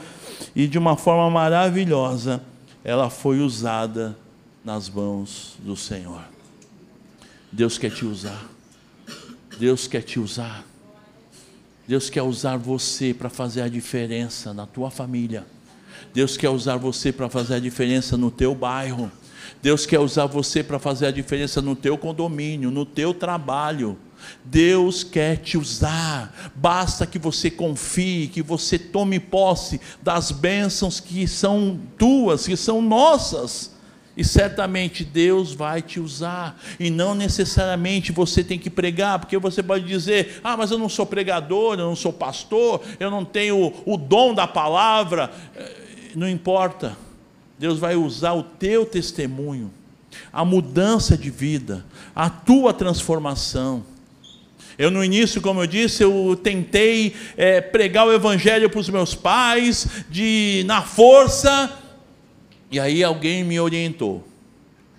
e 0.55 0.66
de 0.66 0.76
uma 0.76 0.95
forma 0.95 1.31
maravilhosa, 1.31 2.43
ela 2.85 3.09
foi 3.09 3.41
usada 3.41 4.14
nas 4.62 4.91
mãos 4.91 5.57
do 5.61 5.74
Senhor. 5.74 6.22
Deus 7.51 7.79
quer 7.79 7.91
te 7.91 8.05
usar. 8.05 8.47
Deus 9.59 9.87
quer 9.87 10.03
te 10.03 10.20
usar. 10.20 10.64
Deus 11.87 12.11
quer 12.11 12.22
usar 12.22 12.59
você 12.59 13.14
para 13.14 13.31
fazer 13.31 13.62
a 13.62 13.68
diferença 13.68 14.53
na 14.53 14.66
tua 14.66 14.91
família. 14.91 15.47
Deus 16.12 16.37
quer 16.37 16.51
usar 16.51 16.76
você 16.76 17.11
para 17.11 17.31
fazer 17.31 17.55
a 17.55 17.59
diferença 17.59 18.16
no 18.16 18.31
teu 18.31 18.55
bairro. 18.55 19.11
Deus 19.62 19.86
quer 19.86 19.99
usar 19.99 20.26
você 20.26 20.62
para 20.62 20.78
fazer 20.78 21.07
a 21.07 21.11
diferença 21.11 21.61
no 21.61 21.74
teu 21.74 21.96
condomínio, 21.96 22.70
no 22.70 22.84
teu 22.84 23.12
trabalho. 23.14 23.99
Deus 24.44 25.05
quer 25.05 25.36
te 25.36 25.57
usar, 25.57 26.53
basta 26.55 27.07
que 27.07 27.18
você 27.18 27.51
confie, 27.51 28.28
que 28.28 28.42
você 28.42 28.78
tome 28.78 29.20
posse 29.20 29.80
das 30.03 30.30
bênçãos 30.30 31.01
que 31.01 31.26
são 31.26 31.78
tuas, 31.96 32.46
que 32.46 32.57
são 32.57 32.82
nossas. 32.82 33.76
E 34.16 34.24
certamente 34.24 35.05
Deus 35.05 35.55
vai 35.55 35.80
te 35.80 36.01
usar, 36.01 36.61
e 36.80 36.90
não 36.90 37.14
necessariamente 37.14 38.11
você 38.11 38.42
tem 38.42 38.59
que 38.59 38.68
pregar, 38.68 39.20
porque 39.20 39.38
você 39.38 39.62
pode 39.62 39.86
dizer: 39.86 40.40
ah, 40.42 40.57
mas 40.57 40.72
eu 40.72 40.78
não 40.78 40.88
sou 40.88 41.07
pregador, 41.07 41.74
eu 41.74 41.86
não 41.86 41.94
sou 41.94 42.12
pastor, 42.12 42.82
eu 42.99 43.12
não 43.12 43.24
tenho 43.24 43.72
o 43.86 43.96
dom 43.96 44.34
da 44.34 44.44
palavra. 44.44 45.30
Eh, 45.55 45.76
não 46.16 46.28
importa, 46.28 46.96
Deus 47.59 47.78
vai 47.78 47.96
usar 47.96 48.34
o 48.34 48.42
teu 48.42 48.86
testemunho, 48.86 49.72
a 50.32 50.44
mudança 50.44 51.18
de 51.18 51.28
vida, 51.28 51.84
a 52.14 52.30
tua 52.30 52.72
transformação. 52.72 53.84
Eu, 54.78 54.92
no 54.92 55.04
início, 55.04 55.42
como 55.42 55.61
eu 55.61 55.66
disse, 55.66 56.04
eu 56.04 56.38
tentei 56.40 57.16
é, 57.36 57.61
pregar 57.61 58.06
o 58.06 58.12
Evangelho 58.12 58.70
para 58.70 58.78
os 58.78 58.88
meus 58.88 59.12
pais, 59.12 60.04
de 60.09 60.62
na 60.66 60.82
força, 60.82 61.76
e 62.70 62.78
aí 62.78 63.02
alguém 63.02 63.42
me 63.42 63.59
orientou. 63.59 64.26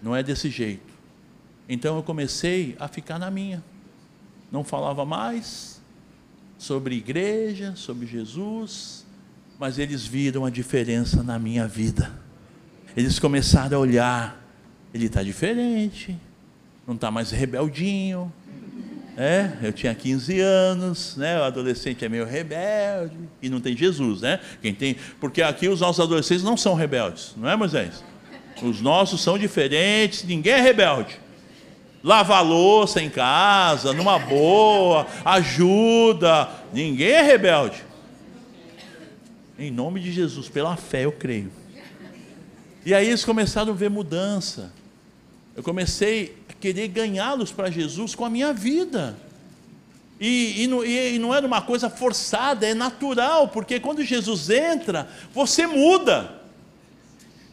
Não 0.04 0.14
é 0.14 0.22
desse 0.22 0.50
jeito. 0.50 0.90
Então 1.68 1.96
eu 1.96 2.04
comecei 2.04 2.76
a 2.78 2.90
ficar 2.90 3.18
na 3.18 3.32
minha. 3.32 3.64
Não 4.52 4.66
falava 4.66 5.06
mais 5.06 5.80
sobre 6.58 6.96
igreja, 6.96 7.74
sobre 7.78 8.06
Jesus, 8.06 9.06
mas 9.58 9.80
eles 9.80 10.06
viram 10.06 10.44
a 10.44 10.50
diferença 10.50 11.24
na 11.24 11.40
minha 11.40 11.66
vida 11.66 12.29
eles 12.96 13.20
começaram 13.20 13.78
a 13.78 13.80
olhar, 13.80 14.44
ele 14.94 15.06
está 15.06 15.24
diferente, 15.24 16.18
não 16.88 16.96
está 16.96 17.12
mais 17.12 17.32
rebeldinho. 17.32 18.32
É, 19.18 19.52
eu 19.62 19.74
tinha 19.74 19.94
15 19.94 20.40
anos, 20.40 21.18
né? 21.18 21.38
O 21.40 21.44
adolescente 21.44 22.06
é 22.06 22.10
meio 22.10 22.26
rebelde 22.26 23.18
e 23.42 23.50
não 23.50 23.60
tem 23.60 23.76
Jesus, 23.76 24.22
né? 24.22 24.40
Quem 24.62 24.74
tem, 24.74 24.96
porque 25.20 25.42
aqui 25.42 25.68
os 25.68 25.82
nossos 25.82 26.00
adolescentes 26.00 26.44
não 26.44 26.56
são 26.56 26.74
rebeldes, 26.74 27.34
não 27.36 27.50
é, 27.50 27.56
Moisés? 27.56 28.02
Os 28.64 28.80
nossos 28.80 29.22
são 29.22 29.38
diferentes, 29.38 30.24
ninguém 30.24 30.54
é 30.54 30.62
rebelde. 30.62 31.20
Lava 32.02 32.40
louça 32.40 33.02
em 33.02 33.10
casa, 33.10 33.92
numa 33.92 34.18
boa, 34.18 35.06
ajuda, 35.26 36.50
ninguém 36.72 37.12
é 37.12 37.22
rebelde. 37.22 37.84
Em 39.58 39.70
nome 39.70 40.00
de 40.00 40.14
Jesus, 40.14 40.48
pela 40.48 40.78
fé 40.78 41.04
eu 41.04 41.12
creio. 41.12 41.52
E 42.86 42.94
aí 42.94 43.08
eles 43.08 43.26
começaram 43.26 43.72
a 43.72 43.76
ver 43.76 43.90
mudança. 43.90 44.72
Eu 45.56 45.64
comecei 45.64 46.38
a 46.50 46.54
querer 46.54 46.88
ganhá-los 46.88 47.52
para 47.52 47.70
Jesus 47.70 48.16
com 48.16 48.24
a 48.24 48.30
minha 48.30 48.54
vida. 48.54 49.16
E, 50.20 50.64
e, 50.64 50.68
não, 50.68 50.86
e, 50.86 51.18
não, 51.18 51.34
era 51.34 51.46
uma 51.46 51.62
coisa 51.62 51.90
forçada, 51.90 52.66
é 52.66 52.74
natural, 52.74 53.48
porque 53.48 53.80
quando 53.80 54.04
Jesus 54.04 54.50
entra, 54.50 55.08
você 55.34 55.66
muda. 55.66 56.42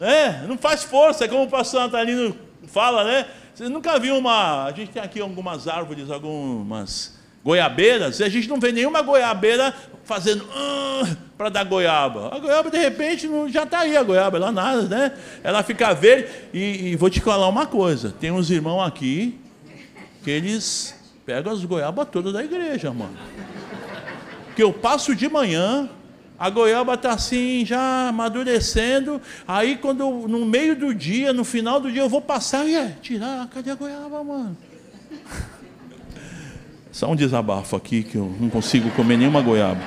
Né? 0.01 0.45
Não 0.49 0.59
faz 0.59 0.83
força, 0.83 1.25
é 1.25 1.29
como 1.29 1.45
o 1.45 1.49
pastor 1.49 1.81
Natalino 1.81 2.37
fala, 2.67 3.05
né? 3.05 3.29
Você 3.55 3.69
nunca 3.69 3.99
viu 3.99 4.17
uma. 4.17 4.65
A 4.65 4.73
gente 4.73 4.91
tem 4.91 5.03
aqui 5.03 5.21
algumas 5.21 5.67
árvores, 5.67 6.11
algumas 6.11 7.16
goiabeiras, 7.47 8.19
e 8.19 8.25
a 8.25 8.29
gente 8.29 8.49
não 8.49 8.59
vê 8.59 8.73
nenhuma 8.73 9.01
goiabeira 9.03 9.73
fazendo 10.03 10.43
uh, 10.43 11.17
para 11.39 11.49
dar 11.49 11.63
goiaba. 11.63 12.35
A 12.35 12.41
goiaba, 12.41 12.69
de 12.69 12.77
repente, 12.77 13.29
não, 13.29 13.49
já 13.49 13.63
está 13.63 13.81
aí 13.81 13.97
a 13.97 14.03
goiaba, 14.03 14.37
ela 14.37 14.51
nada, 14.51 14.83
né? 14.83 15.13
Ela 15.45 15.63
fica 15.63 15.95
verde. 15.95 16.29
E, 16.53 16.89
e, 16.89 16.97
vou 16.97 17.09
te 17.09 17.21
falar 17.21 17.47
uma 17.49 17.65
coisa: 17.65 18.13
tem 18.19 18.33
uns 18.33 18.51
irmãos 18.51 18.83
aqui 18.83 19.39
que 20.25 20.31
eles 20.31 20.93
pegam 21.25 21.53
as 21.53 21.65
goiabas 21.65 22.09
todas 22.11 22.33
da 22.33 22.43
igreja, 22.43 22.93
mano. 22.93 23.17
Que 24.57 24.63
eu 24.65 24.73
passo 24.73 25.15
de 25.15 25.29
manhã, 25.29 25.89
a 26.37 26.51
goiaba 26.51 26.95
está 26.95 27.13
assim, 27.13 27.65
já 27.65 28.09
amadurecendo. 28.09 29.23
Aí, 29.47 29.77
quando 29.77 30.27
no 30.27 30.45
meio 30.45 30.75
do 30.75 30.93
dia, 30.93 31.33
no 31.33 31.45
final 31.45 31.79
do 31.79 31.93
dia, 31.93 32.03
eu 32.03 32.09
vou 32.09 32.21
passar 32.21 32.67
e 32.67 32.75
é, 32.75 32.97
tirar, 33.01 33.47
cadê 33.55 33.71
a 33.71 33.77
goiaba, 33.77 34.25
mano? 34.25 34.57
Só 36.91 37.11
um 37.11 37.17
desabafo 37.17 37.77
aqui 37.77 38.03
que 38.03 38.17
eu 38.17 38.35
não 38.41 38.49
consigo 38.49 38.91
comer 38.91 39.17
nenhuma 39.17 39.43
goiaba. 39.43 39.83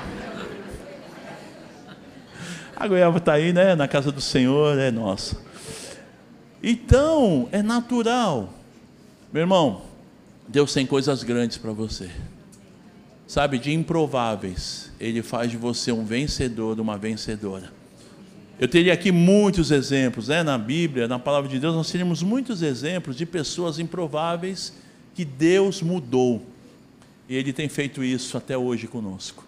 A 2.75 2.87
goiaba 2.87 3.17
está 3.17 3.33
aí, 3.33 3.51
né? 3.51 3.75
Na 3.75 3.87
casa 3.87 4.11
do 4.11 4.21
Senhor, 4.21 4.77
é 4.77 4.89
nossa. 4.89 5.37
Então, 6.63 7.49
é 7.51 7.61
natural. 7.61 8.53
Meu 9.33 9.41
irmão, 9.41 9.81
Deus 10.47 10.73
tem 10.73 10.85
coisas 10.85 11.23
grandes 11.23 11.57
para 11.57 11.71
você. 11.71 12.09
Sabe, 13.27 13.59
de 13.59 13.71
improváveis, 13.71 14.91
Ele 14.99 15.21
faz 15.21 15.51
de 15.51 15.57
você 15.57 15.91
um 15.91 16.03
vencedor, 16.03 16.79
uma 16.79 16.97
vencedora. 16.97 17.71
Eu 18.59 18.67
teria 18.67 18.93
aqui 18.93 19.11
muitos 19.11 19.71
exemplos, 19.71 20.27
né? 20.27 20.41
Na 20.41 20.57
Bíblia, 20.57 21.07
na 21.07 21.19
palavra 21.19 21.49
de 21.49 21.59
Deus, 21.59 21.75
nós 21.75 21.89
teríamos 21.89 22.23
muitos 22.23 22.61
exemplos 22.61 23.15
de 23.15 23.25
pessoas 23.25 23.77
improváveis 23.77 24.73
que 25.13 25.23
Deus 25.23 25.81
mudou. 25.81 26.45
E 27.29 27.35
Ele 27.35 27.53
tem 27.53 27.69
feito 27.69 28.03
isso 28.03 28.35
até 28.35 28.57
hoje 28.57 28.87
conosco. 28.87 29.45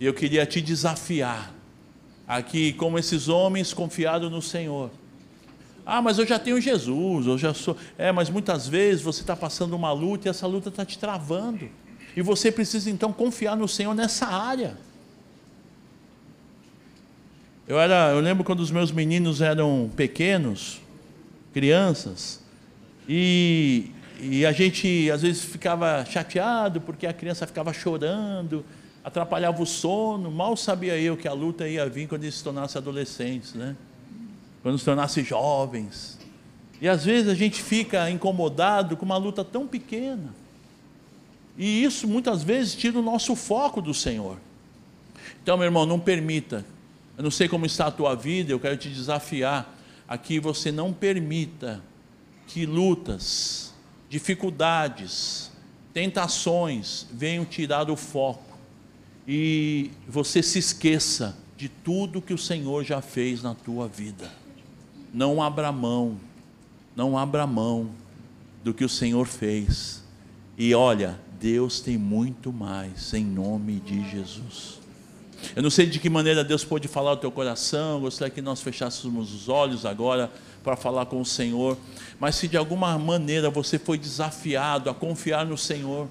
E 0.00 0.06
eu 0.06 0.14
queria 0.14 0.46
te 0.46 0.60
desafiar, 0.62 1.54
aqui, 2.26 2.72
como 2.72 2.98
esses 2.98 3.28
homens 3.28 3.74
confiados 3.74 4.30
no 4.30 4.40
Senhor. 4.40 4.90
Ah, 5.86 6.00
mas 6.00 6.18
eu 6.18 6.26
já 6.26 6.38
tenho 6.38 6.58
Jesus, 6.58 7.26
eu 7.26 7.36
já 7.36 7.52
sou. 7.52 7.76
É, 7.98 8.10
mas 8.10 8.30
muitas 8.30 8.66
vezes 8.66 9.02
você 9.02 9.20
está 9.20 9.36
passando 9.36 9.76
uma 9.76 9.92
luta 9.92 10.26
e 10.26 10.30
essa 10.30 10.46
luta 10.46 10.70
está 10.70 10.84
te 10.84 10.98
travando. 10.98 11.68
E 12.16 12.22
você 12.22 12.50
precisa 12.50 12.90
então 12.90 13.12
confiar 13.12 13.54
no 13.54 13.68
Senhor 13.68 13.94
nessa 13.94 14.26
área. 14.26 14.78
Eu, 17.68 17.78
era, 17.78 18.10
eu 18.12 18.20
lembro 18.20 18.44
quando 18.44 18.60
os 18.60 18.70
meus 18.70 18.90
meninos 18.90 19.40
eram 19.40 19.90
pequenos, 19.94 20.80
crianças, 21.52 22.42
e 23.08 23.90
e 24.26 24.46
a 24.46 24.52
gente 24.52 25.10
às 25.10 25.20
vezes 25.20 25.44
ficava 25.44 26.02
chateado 26.06 26.80
porque 26.80 27.06
a 27.06 27.12
criança 27.12 27.46
ficava 27.46 27.74
chorando, 27.74 28.64
atrapalhava 29.04 29.62
o 29.62 29.66
sono. 29.66 30.30
Mal 30.30 30.56
sabia 30.56 30.98
eu 30.98 31.14
que 31.14 31.28
a 31.28 31.32
luta 31.34 31.68
ia 31.68 31.86
vir 31.86 32.08
quando 32.08 32.22
eles 32.22 32.36
se 32.36 32.42
tornassem 32.42 32.80
adolescentes, 32.80 33.52
né? 33.52 33.76
Quando 34.62 34.78
se 34.78 34.84
tornassem 34.86 35.22
jovens. 35.22 36.18
E 36.80 36.88
às 36.88 37.04
vezes 37.04 37.28
a 37.28 37.34
gente 37.34 37.62
fica 37.62 38.08
incomodado 38.08 38.96
com 38.96 39.04
uma 39.04 39.18
luta 39.18 39.44
tão 39.44 39.66
pequena. 39.66 40.34
E 41.58 41.84
isso 41.84 42.08
muitas 42.08 42.42
vezes 42.42 42.74
tira 42.74 42.98
o 42.98 43.02
nosso 43.02 43.36
foco 43.36 43.82
do 43.82 43.92
Senhor. 43.92 44.38
Então, 45.42 45.58
meu 45.58 45.66
irmão, 45.66 45.84
não 45.84 46.00
permita. 46.00 46.64
Eu 47.18 47.24
não 47.24 47.30
sei 47.30 47.46
como 47.46 47.66
está 47.66 47.88
a 47.88 47.90
tua 47.90 48.14
vida, 48.14 48.52
eu 48.52 48.58
quero 48.58 48.78
te 48.78 48.88
desafiar 48.88 49.78
a 50.08 50.16
que 50.16 50.40
você 50.40 50.72
não 50.72 50.94
permita 50.94 51.82
que 52.46 52.64
lutas, 52.64 53.73
dificuldades, 54.08 55.50
tentações 55.92 57.06
venham 57.12 57.44
tirar 57.44 57.90
o 57.90 57.96
foco 57.96 58.58
e 59.26 59.90
você 60.06 60.42
se 60.42 60.58
esqueça 60.58 61.36
de 61.56 61.68
tudo 61.68 62.20
que 62.20 62.34
o 62.34 62.38
Senhor 62.38 62.84
já 62.84 63.00
fez 63.00 63.42
na 63.42 63.54
tua 63.54 63.88
vida. 63.88 64.30
Não 65.12 65.42
abra 65.42 65.70
mão, 65.70 66.18
não 66.94 67.16
abra 67.16 67.46
mão 67.46 67.90
do 68.62 68.74
que 68.74 68.84
o 68.84 68.88
Senhor 68.88 69.26
fez. 69.26 70.02
E 70.58 70.74
olha, 70.74 71.18
Deus 71.40 71.80
tem 71.80 71.96
muito 71.96 72.52
mais 72.52 73.12
em 73.14 73.24
nome 73.24 73.80
de 73.80 74.08
Jesus. 74.10 74.80
Eu 75.54 75.62
não 75.62 75.70
sei 75.70 75.86
de 75.86 75.98
que 75.98 76.08
maneira 76.08 76.44
Deus 76.44 76.64
pode 76.64 76.88
falar 76.88 77.10
ao 77.10 77.16
teu 77.16 77.30
coração, 77.30 78.00
gostaria 78.00 78.32
que 78.32 78.42
nós 78.42 78.60
fechássemos 78.60 79.32
os 79.32 79.48
olhos 79.48 79.84
agora 79.86 80.30
para 80.62 80.76
falar 80.76 81.06
com 81.06 81.20
o 81.20 81.24
Senhor, 81.24 81.76
mas 82.18 82.36
se 82.36 82.48
de 82.48 82.56
alguma 82.56 82.98
maneira 82.98 83.50
você 83.50 83.78
foi 83.78 83.98
desafiado 83.98 84.88
a 84.88 84.94
confiar 84.94 85.44
no 85.44 85.58
Senhor, 85.58 86.08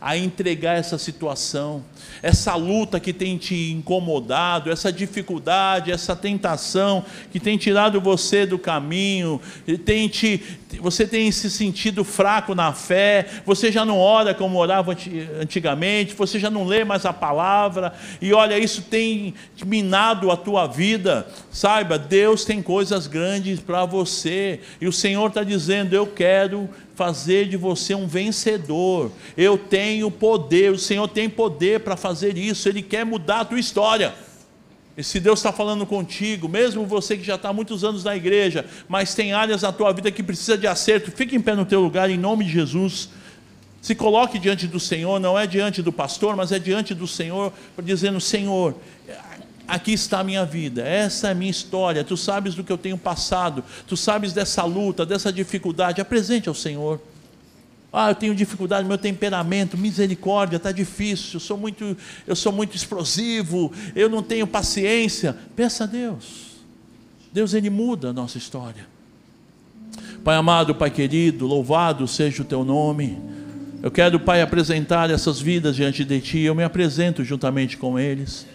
a 0.00 0.16
entregar 0.16 0.76
essa 0.76 0.96
situação, 0.96 1.84
essa 2.22 2.54
luta 2.54 3.00
que 3.00 3.12
tem 3.12 3.36
te 3.36 3.72
incomodado, 3.72 4.70
essa 4.70 4.92
dificuldade, 4.92 5.90
essa 5.90 6.14
tentação 6.14 7.04
que 7.30 7.40
tem 7.40 7.58
tirado 7.58 8.00
você 8.00 8.46
do 8.46 8.58
caminho, 8.58 9.40
tem 9.84 10.08
te, 10.08 10.42
você 10.80 11.06
tem 11.06 11.30
se 11.32 11.50
sentido 11.50 12.04
fraco 12.04 12.54
na 12.54 12.72
fé, 12.72 13.26
você 13.44 13.72
já 13.72 13.84
não 13.84 13.98
ora 13.98 14.34
como 14.34 14.58
orava 14.58 14.96
antigamente, 15.40 16.14
você 16.14 16.38
já 16.38 16.50
não 16.50 16.64
lê 16.64 16.84
mais 16.84 17.04
a 17.04 17.12
palavra, 17.12 17.92
e 18.20 18.32
olha, 18.32 18.58
isso 18.58 18.82
tem 18.82 19.34
minado 19.64 20.30
a 20.30 20.36
tua 20.36 20.66
vida. 20.66 21.26
Saiba, 21.50 21.98
Deus 21.98 22.44
tem 22.44 22.62
coisas 22.62 23.06
grandes 23.06 23.60
para 23.60 23.84
você, 23.84 24.60
e 24.80 24.86
o 24.86 24.92
Senhor 24.92 25.26
está 25.28 25.42
dizendo: 25.42 25.94
Eu 25.94 26.06
quero 26.06 26.68
fazer 26.98 27.48
de 27.48 27.56
você 27.56 27.94
um 27.94 28.08
vencedor. 28.08 29.12
Eu 29.36 29.56
tenho 29.56 30.10
poder, 30.10 30.72
o 30.72 30.78
Senhor 30.78 31.06
tem 31.06 31.30
poder 31.30 31.78
para 31.78 31.96
fazer 31.96 32.36
isso, 32.36 32.68
Ele 32.68 32.82
quer 32.82 33.06
mudar 33.06 33.40
a 33.40 33.44
tua 33.44 33.60
história. 33.60 34.12
E 34.96 35.04
se 35.04 35.20
Deus 35.20 35.38
está 35.38 35.52
falando 35.52 35.86
contigo, 35.86 36.48
mesmo 36.48 36.84
você 36.84 37.16
que 37.16 37.22
já 37.22 37.36
está 37.36 37.50
há 37.50 37.52
muitos 37.52 37.84
anos 37.84 38.02
na 38.02 38.16
igreja, 38.16 38.66
mas 38.88 39.14
tem 39.14 39.32
áreas 39.32 39.62
na 39.62 39.70
tua 39.70 39.92
vida 39.92 40.10
que 40.10 40.24
precisa 40.24 40.58
de 40.58 40.66
acerto, 40.66 41.12
fique 41.12 41.36
em 41.36 41.40
pé 41.40 41.54
no 41.54 41.64
teu 41.64 41.80
lugar 41.80 42.10
em 42.10 42.18
nome 42.18 42.44
de 42.44 42.50
Jesus. 42.50 43.10
Se 43.80 43.94
coloque 43.94 44.36
diante 44.36 44.66
do 44.66 44.80
Senhor, 44.80 45.20
não 45.20 45.38
é 45.38 45.46
diante 45.46 45.80
do 45.80 45.92
pastor, 45.92 46.34
mas 46.34 46.50
é 46.50 46.58
diante 46.58 46.94
do 46.96 47.06
Senhor, 47.06 47.52
dizendo: 47.80 48.20
Senhor, 48.20 48.74
aqui 49.68 49.92
está 49.92 50.20
a 50.20 50.24
minha 50.24 50.46
vida, 50.46 50.82
essa 50.82 51.28
é 51.28 51.32
a 51.32 51.34
minha 51.34 51.50
história, 51.50 52.02
tu 52.02 52.16
sabes 52.16 52.54
do 52.54 52.64
que 52.64 52.72
eu 52.72 52.78
tenho 52.78 52.96
passado, 52.96 53.62
tu 53.86 53.96
sabes 53.96 54.32
dessa 54.32 54.64
luta, 54.64 55.04
dessa 55.04 55.30
dificuldade, 55.30 56.00
apresente 56.00 56.48
ao 56.48 56.54
Senhor. 56.54 56.98
Ah, 57.92 58.10
eu 58.10 58.14
tenho 58.14 58.34
dificuldade 58.34 58.86
meu 58.86 58.98
temperamento, 58.98 59.76
misericórdia, 59.76 60.56
está 60.56 60.72
difícil, 60.72 61.34
eu 61.34 61.40
sou, 61.40 61.56
muito, 61.56 61.96
eu 62.26 62.36
sou 62.36 62.52
muito 62.52 62.74
explosivo, 62.74 63.72
eu 63.94 64.08
não 64.08 64.22
tenho 64.22 64.46
paciência. 64.46 65.36
Peça 65.56 65.84
a 65.84 65.86
Deus. 65.86 66.48
Deus, 67.32 67.54
Ele 67.54 67.70
muda 67.70 68.10
a 68.10 68.12
nossa 68.12 68.36
história. 68.36 68.86
Pai 70.22 70.36
amado, 70.36 70.74
Pai 70.74 70.90
querido, 70.90 71.46
louvado 71.46 72.06
seja 72.06 72.42
o 72.42 72.44
teu 72.44 72.62
nome. 72.62 73.18
Eu 73.82 73.90
quero, 73.90 74.20
Pai, 74.20 74.42
apresentar 74.42 75.08
essas 75.08 75.40
vidas 75.40 75.74
diante 75.76 76.04
de 76.04 76.20
Ti, 76.20 76.40
eu 76.40 76.54
me 76.54 76.64
apresento 76.64 77.24
juntamente 77.24 77.76
com 77.76 77.98
eles. 77.98 78.46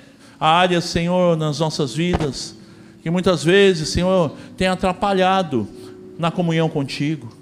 Áreas, 0.44 0.84
Senhor, 0.84 1.38
nas 1.38 1.60
nossas 1.60 1.96
vidas, 1.96 2.54
que 3.02 3.10
muitas 3.10 3.46
vezes, 3.46 3.88
Senhor, 3.88 4.36
tem 4.58 4.68
atrapalhado 4.68 5.66
na 6.20 6.32
comunhão 6.32 6.68
contigo. 6.68 7.34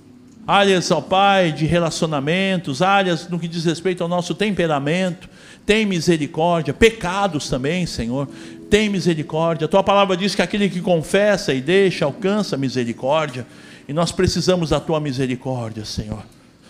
Áreas, 0.46 0.92
ó 0.92 1.02
Pai, 1.02 1.52
de 1.52 1.66
relacionamentos, 1.66 2.80
áreas 2.80 3.28
no 3.28 3.40
que 3.40 3.48
diz 3.48 3.66
respeito 3.66 4.04
ao 4.04 4.08
nosso 4.08 4.36
temperamento. 4.36 5.28
Tem 5.66 5.84
misericórdia, 5.84 6.76
pecados 6.76 7.50
também, 7.50 7.88
Senhor. 7.88 8.30
Tem 8.70 8.88
misericórdia. 8.88 9.66
A 9.66 9.68
tua 9.68 9.82
palavra 9.82 10.16
diz 10.16 10.36
que 10.36 10.44
aquele 10.44 10.70
que 10.70 10.80
confessa 10.80 11.56
e 11.56 11.60
deixa 11.60 12.06
alcança 12.06 12.56
misericórdia. 12.56 13.48
E 13.88 13.94
nós 13.94 14.12
precisamos 14.12 14.70
da 14.70 14.80
tua 14.80 15.00
misericórdia, 15.00 15.86
Senhor. 15.86 16.24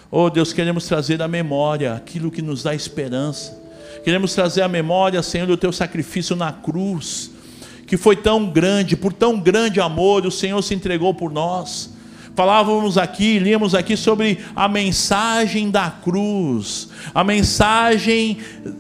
Oh 0.10 0.30
Deus, 0.30 0.54
queremos 0.54 0.88
trazer 0.88 1.22
à 1.22 1.28
memória 1.28 1.94
aquilo 1.94 2.32
que 2.32 2.42
nos 2.42 2.64
dá 2.64 2.74
esperança 2.74 3.60
Queremos 4.04 4.34
trazer 4.34 4.64
à 4.64 4.68
memória, 4.68 5.22
Senhor, 5.22 5.49
o 5.49 5.58
teu 5.58 5.72
sacrifício 5.72 6.36
na 6.36 6.52
cruz, 6.52 7.30
que 7.86 7.97
foi 7.97 8.16
tão 8.16 8.47
grande, 8.47 8.95
por 8.95 9.14
tão 9.14 9.39
grande 9.39 9.80
amor, 9.80 10.26
o 10.26 10.32
Senhor 10.32 10.62
se 10.64 10.74
entregou 10.74 11.14
por 11.14 11.32
nós. 11.32 11.91
Falávamos 12.34 12.97
aqui, 12.97 13.38
líamos 13.38 13.76
aqui 13.76 13.97
sobre 13.97 14.39
a 14.56 14.68
mensagem 14.68 15.70
da 15.70 15.91
cruz, 15.91 16.89
a 17.14 17.24
mensagem 17.24 18.38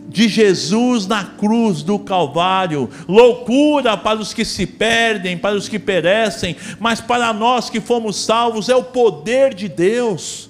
de 0.07 0.27
Jesus 0.29 1.05
na 1.05 1.25
cruz 1.25 1.83
do 1.83 1.99
Calvário, 1.99 2.89
loucura 3.07 3.97
para 3.97 4.19
os 4.19 4.33
que 4.33 4.45
se 4.45 4.65
perdem, 4.65 5.37
para 5.37 5.55
os 5.55 5.67
que 5.67 5.77
perecem, 5.77 6.55
mas 6.79 7.01
para 7.01 7.33
nós 7.33 7.69
que 7.69 7.81
fomos 7.81 8.15
salvos 8.15 8.69
é 8.69 8.75
o 8.75 8.83
poder 8.83 9.53
de 9.53 9.67
Deus. 9.67 10.49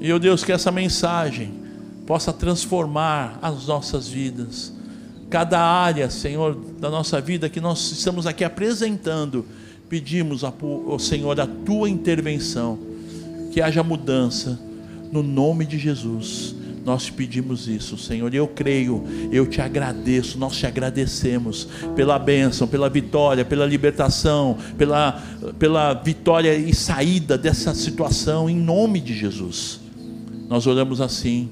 E 0.00 0.08
eu 0.08 0.18
Deus 0.18 0.42
que 0.42 0.50
essa 0.50 0.72
mensagem 0.72 1.57
possa 2.08 2.32
transformar 2.32 3.38
as 3.42 3.66
nossas 3.66 4.08
vidas. 4.08 4.72
Cada 5.28 5.60
área, 5.60 6.08
Senhor, 6.08 6.56
da 6.80 6.88
nossa 6.88 7.20
vida 7.20 7.50
que 7.50 7.60
nós 7.60 7.92
estamos 7.92 8.26
aqui 8.26 8.44
apresentando, 8.44 9.44
pedimos 9.90 10.42
ao 10.42 10.98
Senhor 10.98 11.38
a 11.38 11.46
tua 11.46 11.86
intervenção, 11.90 12.78
que 13.52 13.60
haja 13.60 13.82
mudança, 13.82 14.58
no 15.12 15.22
nome 15.22 15.66
de 15.66 15.78
Jesus. 15.78 16.54
Nós 16.82 17.10
pedimos 17.10 17.68
isso, 17.68 17.98
Senhor, 17.98 18.34
eu 18.34 18.48
creio, 18.48 19.04
eu 19.30 19.46
te 19.46 19.60
agradeço, 19.60 20.38
nós 20.38 20.56
te 20.56 20.66
agradecemos 20.66 21.68
pela 21.94 22.18
bênção, 22.18 22.66
pela 22.66 22.88
vitória, 22.88 23.44
pela 23.44 23.66
libertação, 23.66 24.56
pela, 24.78 25.22
pela 25.58 25.92
vitória 25.92 26.56
e 26.56 26.74
saída 26.74 27.36
dessa 27.36 27.74
situação, 27.74 28.48
em 28.48 28.56
nome 28.56 28.98
de 28.98 29.14
Jesus. 29.14 29.78
Nós 30.48 30.66
oramos 30.66 31.02
assim 31.02 31.50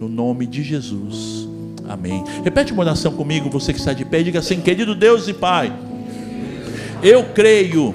no 0.00 0.08
nome 0.08 0.46
de 0.46 0.62
Jesus. 0.62 1.48
Amém. 1.88 2.24
Repete 2.42 2.72
uma 2.72 2.82
oração 2.82 3.12
comigo, 3.12 3.48
você 3.48 3.72
que 3.72 3.78
está 3.78 3.92
de 3.92 4.04
pé, 4.04 4.22
diga 4.22 4.40
assim: 4.40 4.60
querido 4.60 4.94
Deus 4.94 5.28
e 5.28 5.34
Pai, 5.34 5.72
eu 7.02 7.24
creio 7.34 7.94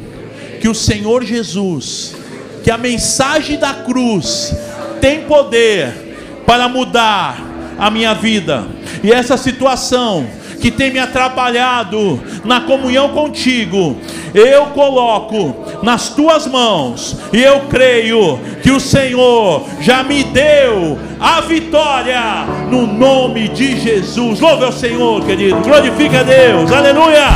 que 0.60 0.68
o 0.68 0.76
Senhor 0.76 1.24
Jesus, 1.24 2.16
que 2.64 2.72
a 2.72 2.78
mensagem 2.78 3.58
da 3.58 3.74
cruz 3.74 4.56
tem 5.00 5.24
poder 5.24 6.44
para 6.46 6.70
mudar 6.70 7.50
a 7.78 7.90
minha 7.90 8.14
vida, 8.14 8.68
e 9.04 9.12
essa 9.12 9.38
situação 9.38 10.28
que 10.62 10.70
tem 10.72 10.92
me 10.92 11.00
atrapalhado 11.00 12.22
na 12.46 12.62
comunhão 12.62 13.10
contigo, 13.10 13.98
eu 14.34 14.68
coloco 14.68 15.56
nas 15.82 16.10
tuas 16.10 16.46
mãos 16.48 17.18
e 17.34 17.42
eu 17.42 17.62
creio 17.62 18.40
que 18.62 18.72
o 18.72 18.80
Senhor 18.80 19.66
já 19.82 20.04
me 20.04 20.24
deu 20.24 21.00
a 21.20 21.42
vitória 21.42 22.46
no 22.70 22.86
nome 22.86 23.50
de 23.50 23.80
Jesus. 23.80 24.40
Louve 24.40 24.66
ao 24.66 24.72
Senhor, 24.72 25.26
querido. 25.26 25.60
Glorifica 25.62 26.20
a 26.20 26.24
Deus. 26.24 26.72
Aleluia. 26.72 27.28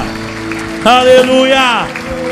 Aleluia. 0.86 2.25